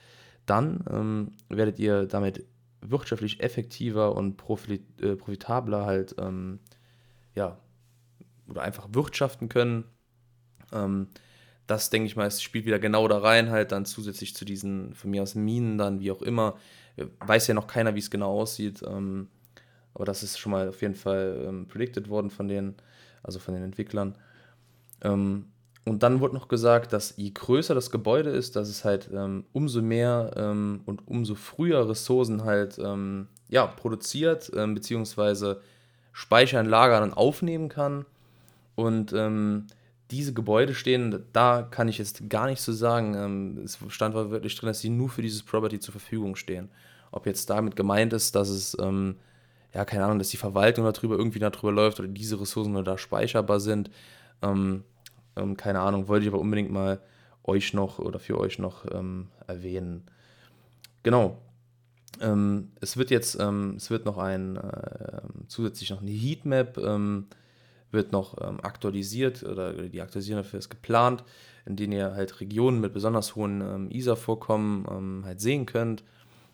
Dann 0.44 0.85
ähm, 0.90 1.32
werdet 1.49 1.78
ihr 1.78 2.04
damit 2.06 2.44
wirtschaftlich 2.83 3.40
effektiver 3.40 4.14
und 4.14 4.37
profit, 4.37 4.83
äh, 5.00 5.16
profitabler 5.16 5.87
halt, 5.87 6.14
ähm, 6.18 6.59
ja, 7.35 7.59
oder 8.48 8.62
einfach 8.62 8.88
wirtschaften 8.92 9.48
können. 9.48 9.85
Ähm, 10.72 11.09
das 11.70 11.88
denke 11.88 12.06
ich 12.06 12.16
mal, 12.16 12.26
es 12.26 12.42
spielt 12.42 12.66
wieder 12.66 12.80
genau 12.80 13.06
da 13.06 13.18
rein, 13.18 13.50
halt 13.50 13.70
dann 13.70 13.85
zusätzlich 13.85 14.35
zu 14.35 14.44
diesen, 14.44 14.94
von 14.94 15.11
mir 15.11 15.22
aus 15.22 15.37
Minen 15.37 15.78
dann, 15.78 16.00
wie 16.00 16.11
auch 16.11 16.22
immer. 16.22 16.56
Weiß 17.20 17.46
ja 17.46 17.54
noch 17.54 17.68
keiner, 17.68 17.94
wie 17.94 18.00
es 18.00 18.11
genau 18.11 18.40
aussieht, 18.40 18.83
ähm, 18.83 19.28
aber 19.94 20.04
das 20.04 20.22
ist 20.22 20.38
schon 20.38 20.52
mal 20.52 20.68
auf 20.68 20.83
jeden 20.83 20.96
Fall 20.96 21.44
ähm, 21.46 21.68
predicted 21.68 22.09
worden 22.09 22.30
von 22.30 22.48
denen, 22.48 22.74
also 23.22 23.38
von 23.38 23.54
den 23.54 23.62
Entwicklern. 23.62 24.16
Ähm, 25.02 25.46
und 25.85 26.02
dann 26.02 26.20
wurde 26.20 26.35
noch 26.35 26.48
gesagt, 26.48 26.92
dass 26.92 27.16
je 27.16 27.30
größer 27.30 27.74
das 27.74 27.90
Gebäude 27.90 28.30
ist, 28.30 28.56
dass 28.56 28.68
es 28.68 28.85
halt 28.85 29.09
ähm, 29.12 29.44
umso 29.52 29.80
mehr 29.80 30.33
ähm, 30.37 30.83
und 30.87 31.06
umso 31.06 31.37
früher 31.37 31.88
Ressourcen 31.88 32.44
halt 32.44 32.78
ähm, 32.78 33.28
ja, 33.48 33.66
produziert, 33.66 34.52
beziehungsweise 34.52 35.61
speichern, 36.12 36.66
lagern 36.66 37.02
und 37.02 37.14
aufnehmen 37.14 37.68
kann. 37.68 38.06
Und 38.76 39.12
diese 40.11 40.33
Gebäude 40.33 40.75
stehen, 40.75 41.25
da 41.33 41.62
kann 41.62 41.88
ich 41.88 41.99
jetzt 41.99 42.29
gar 42.29 42.46
nicht 42.46 42.61
so 42.61 42.73
sagen. 42.73 43.14
Ähm, 43.14 43.59
es 43.64 43.79
stand 43.88 44.14
wirklich 44.14 44.57
drin, 44.57 44.68
dass 44.68 44.81
sie 44.81 44.90
nur 44.90 45.09
für 45.09 45.23
dieses 45.23 45.42
Property 45.42 45.79
zur 45.79 45.92
Verfügung 45.92 46.37
stehen. 46.37 46.70
Ob 47.12 47.27
jetzt 47.27 47.51
damit 47.51 47.77
gemeint 47.77 48.12
ist, 48.12 48.35
dass 48.35 48.49
es, 48.49 48.77
ähm, 48.81 49.16
ja, 49.75 49.85
keine 49.85 50.05
Ahnung, 50.05 50.18
dass 50.18 50.31
die 50.31 50.37
Verwaltung 50.37 50.85
darüber 50.85 51.16
irgendwie 51.16 51.38
darüber 51.38 51.73
läuft 51.73 52.01
oder 52.01 52.09
diese 52.09 52.40
Ressourcen 52.40 52.73
nur 52.73 52.85
da 52.85 52.99
speicherbar 52.99 53.61
sind. 53.61 53.90
Ähm, 54.42 54.85
ähm, 55.37 55.57
keine 55.57 55.81
Ahnung, 55.81 56.09
wollte 56.09 56.25
ich 56.27 56.33
aber 56.33 56.40
unbedingt 56.40 56.70
mal 56.70 57.01
euch 57.44 57.73
noch 57.73 57.99
oder 57.99 58.18
für 58.18 58.38
euch 58.38 58.59
noch 58.59 58.85
ähm, 58.92 59.29
erwähnen. 59.46 60.05
Genau. 61.03 61.38
Ähm, 62.20 62.73
es 62.81 62.96
wird 62.96 63.11
jetzt, 63.11 63.37
es 63.37 63.90
wird 63.90 64.05
noch 64.05 64.18
ein, 64.18 64.57
äh, 64.57 65.23
zusätzlich 65.46 65.90
noch 65.90 66.03
eine 66.03 66.11
Heatmap 66.11 66.77
wird 67.90 68.12
noch 68.12 68.40
ähm, 68.40 68.61
aktualisiert 68.62 69.42
oder 69.42 69.72
die 69.72 70.00
Aktualisierung 70.00 70.42
dafür 70.42 70.59
ist 70.59 70.70
geplant, 70.70 71.24
in 71.66 71.76
denen 71.76 71.92
ihr 71.92 72.12
halt 72.12 72.40
Regionen 72.40 72.81
mit 72.81 72.92
besonders 72.92 73.35
hohen 73.37 73.61
ähm, 73.61 73.90
ISA-Vorkommen 73.90 74.87
ähm, 74.90 75.22
halt 75.24 75.40
sehen 75.40 75.66
könnt. 75.66 76.05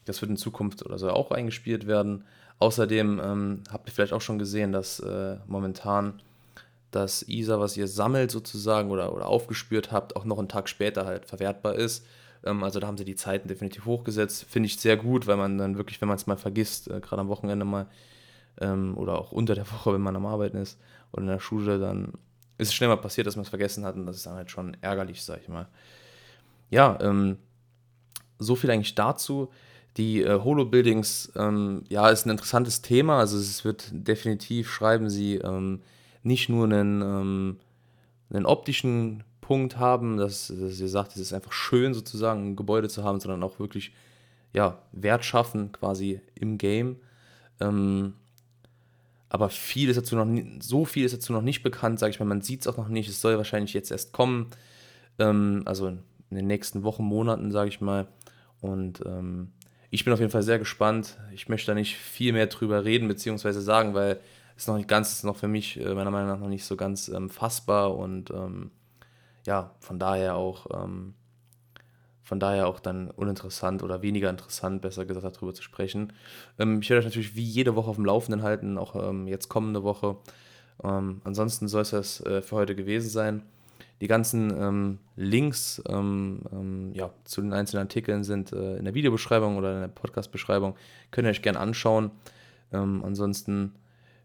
Das 0.04 0.20
wird 0.20 0.30
in 0.30 0.36
Zukunft 0.36 0.84
oder 0.84 0.98
soll 0.98 1.10
auch 1.10 1.30
eingespielt 1.30 1.86
werden. 1.86 2.24
Außerdem 2.58 3.20
ähm, 3.22 3.62
habt 3.70 3.88
ihr 3.88 3.92
vielleicht 3.92 4.12
auch 4.12 4.20
schon 4.20 4.38
gesehen, 4.38 4.72
dass 4.72 5.00
äh, 5.00 5.36
momentan 5.46 6.22
das 6.90 7.22
ISA, 7.28 7.60
was 7.60 7.76
ihr 7.76 7.88
sammelt 7.88 8.30
sozusagen 8.30 8.90
oder, 8.90 9.12
oder 9.12 9.26
aufgespürt 9.26 9.92
habt, 9.92 10.16
auch 10.16 10.24
noch 10.24 10.38
einen 10.38 10.48
Tag 10.48 10.68
später 10.68 11.04
halt 11.04 11.26
verwertbar 11.26 11.74
ist. 11.74 12.06
Ähm, 12.44 12.64
also 12.64 12.80
da 12.80 12.86
haben 12.86 12.96
sie 12.96 13.04
die 13.04 13.16
Zeiten 13.16 13.48
definitiv 13.48 13.84
hochgesetzt. 13.84 14.46
Finde 14.48 14.68
ich 14.68 14.78
sehr 14.78 14.96
gut, 14.96 15.26
weil 15.26 15.36
man 15.36 15.58
dann 15.58 15.76
wirklich, 15.76 16.00
wenn 16.00 16.08
man 16.08 16.16
es 16.16 16.26
mal 16.26 16.36
vergisst, 16.36 16.88
äh, 16.88 17.00
gerade 17.00 17.20
am 17.20 17.28
Wochenende 17.28 17.64
mal 17.64 17.86
ähm, 18.60 18.96
oder 18.96 19.18
auch 19.18 19.32
unter 19.32 19.54
der 19.54 19.70
Woche, 19.70 19.94
wenn 19.94 20.00
man 20.00 20.16
am 20.16 20.26
Arbeiten 20.26 20.56
ist, 20.58 20.78
oder 21.12 21.22
in 21.22 21.28
der 21.28 21.40
Schule, 21.40 21.78
dann 21.78 22.12
ist 22.58 22.68
es 22.68 22.74
schnell 22.74 22.88
mal 22.88 22.96
passiert, 22.96 23.26
dass 23.26 23.36
man 23.36 23.42
es 23.42 23.48
vergessen 23.48 23.84
hat 23.84 23.96
und 23.96 24.06
das 24.06 24.16
ist 24.16 24.26
dann 24.26 24.34
halt 24.34 24.50
schon 24.50 24.76
ärgerlich, 24.80 25.22
sag 25.22 25.40
ich 25.42 25.48
mal. 25.48 25.68
Ja, 26.70 26.98
ähm, 27.00 27.38
so 28.38 28.56
viel 28.56 28.70
eigentlich 28.70 28.94
dazu. 28.94 29.50
Die 29.96 30.22
äh, 30.22 30.40
Holo-Buildings, 30.42 31.32
ähm, 31.36 31.84
ja, 31.88 32.08
ist 32.10 32.26
ein 32.26 32.30
interessantes 32.30 32.82
Thema. 32.82 33.18
Also 33.18 33.38
es 33.38 33.64
wird 33.64 33.88
definitiv, 33.92 34.70
schreiben 34.70 35.08
sie, 35.08 35.36
ähm, 35.36 35.80
nicht 36.22 36.48
nur 36.48 36.64
einen, 36.64 37.02
ähm, 37.02 37.56
einen 38.30 38.46
optischen 38.46 39.24
Punkt 39.40 39.78
haben, 39.78 40.16
dass, 40.16 40.48
dass 40.48 40.80
ihr 40.80 40.88
sagt, 40.88 41.12
es 41.12 41.18
ist 41.18 41.32
einfach 41.32 41.52
schön 41.52 41.94
sozusagen 41.94 42.48
ein 42.48 42.56
Gebäude 42.56 42.88
zu 42.88 43.04
haben, 43.04 43.20
sondern 43.20 43.42
auch 43.42 43.58
wirklich 43.58 43.92
ja, 44.52 44.78
Wert 44.92 45.24
schaffen 45.24 45.72
quasi 45.72 46.20
im 46.34 46.58
Game. 46.58 46.96
Ähm, 47.60 48.14
aber 49.28 49.50
viel 49.50 49.88
ist 49.88 49.96
dazu 49.96 50.16
noch 50.16 50.26
so 50.60 50.84
viel 50.84 51.04
ist 51.04 51.14
dazu 51.14 51.32
noch 51.32 51.42
nicht 51.42 51.62
bekannt, 51.62 51.98
sage 51.98 52.10
ich 52.10 52.20
mal. 52.20 52.26
Man 52.26 52.42
sieht 52.42 52.60
es 52.60 52.66
auch 52.66 52.76
noch 52.76 52.88
nicht. 52.88 53.08
Es 53.08 53.20
soll 53.20 53.36
wahrscheinlich 53.36 53.74
jetzt 53.74 53.90
erst 53.90 54.12
kommen. 54.12 54.50
Ähm, 55.18 55.62
also 55.64 55.88
in 55.88 56.36
den 56.36 56.46
nächsten 56.46 56.82
Wochen, 56.82 57.04
Monaten, 57.04 57.50
sage 57.50 57.68
ich 57.68 57.80
mal. 57.80 58.06
Und 58.60 59.02
ähm, 59.04 59.52
ich 59.90 60.04
bin 60.04 60.12
auf 60.12 60.20
jeden 60.20 60.32
Fall 60.32 60.42
sehr 60.42 60.58
gespannt. 60.58 61.18
Ich 61.32 61.48
möchte 61.48 61.70
da 61.70 61.74
nicht 61.74 61.96
viel 61.96 62.32
mehr 62.32 62.46
drüber 62.46 62.84
reden, 62.84 63.08
beziehungsweise 63.08 63.60
sagen, 63.60 63.94
weil 63.94 64.20
es 64.56 64.66
noch 64.66 64.76
nicht 64.76 64.88
ganz, 64.88 65.12
ist 65.12 65.24
noch 65.24 65.36
für 65.36 65.48
mich 65.48 65.78
äh, 65.78 65.94
meiner 65.94 66.10
Meinung 66.10 66.28
nach 66.28 66.38
noch 66.38 66.48
nicht 66.48 66.64
so 66.64 66.76
ganz 66.76 67.08
ähm, 67.08 67.28
fassbar 67.28 67.96
und 67.96 68.30
ähm, 68.30 68.70
ja, 69.46 69.74
von 69.80 69.98
daher 69.98 70.34
auch 70.34 70.66
ähm, 70.72 71.14
von 72.26 72.40
daher 72.40 72.66
auch 72.66 72.80
dann 72.80 73.08
uninteressant 73.12 73.84
oder 73.84 74.02
weniger 74.02 74.28
interessant, 74.28 74.82
besser 74.82 75.06
gesagt, 75.06 75.36
darüber 75.36 75.54
zu 75.54 75.62
sprechen. 75.62 76.12
Ähm, 76.58 76.80
ich 76.82 76.90
werde 76.90 76.98
euch 76.98 77.04
natürlich 77.04 77.36
wie 77.36 77.44
jede 77.44 77.76
Woche 77.76 77.88
auf 77.88 77.94
dem 77.94 78.04
Laufenden 78.04 78.42
halten, 78.42 78.78
auch 78.78 78.96
ähm, 78.96 79.28
jetzt 79.28 79.48
kommende 79.48 79.84
Woche. 79.84 80.16
Ähm, 80.82 81.20
ansonsten 81.22 81.68
soll 81.68 81.82
es 81.82 81.90
das 81.90 82.20
äh, 82.26 82.42
für 82.42 82.56
heute 82.56 82.74
gewesen 82.74 83.08
sein. 83.08 83.42
Die 84.00 84.08
ganzen 84.08 84.50
ähm, 84.60 84.98
Links 85.14 85.80
ähm, 85.88 86.40
ähm, 86.50 86.90
ja, 86.94 87.10
zu 87.22 87.42
den 87.42 87.52
einzelnen 87.52 87.82
Artikeln 87.84 88.24
sind 88.24 88.52
äh, 88.52 88.76
in 88.76 88.84
der 88.84 88.94
Videobeschreibung 88.94 89.56
oder 89.56 89.74
in 89.74 89.80
der 89.82 89.88
Podcast-Beschreibung. 89.88 90.74
Könnt 91.12 91.28
ihr 91.28 91.30
euch 91.30 91.42
gerne 91.42 91.60
anschauen. 91.60 92.10
ansonsten 92.72 93.76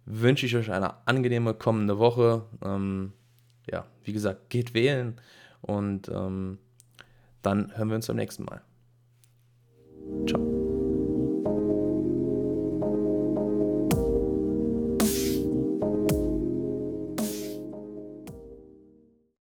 wünsche 0.06 0.48
ich 0.48 0.56
euch 0.56 0.72
eine 0.72 1.08
angenehme 1.08 1.54
kommende 1.54 2.00
Woche. 2.00 2.46
ja, 3.72 3.86
wie 4.04 4.14
gesagt, 4.14 4.50
geht 4.50 4.74
wählen 4.74 5.22
und 5.62 6.10
dann 7.42 7.76
hören 7.76 7.90
wir 7.90 7.96
uns 7.96 8.08
beim 8.08 8.18
nächsten 8.18 8.44
Mal. 8.44 8.62
Ciao. 10.28 10.51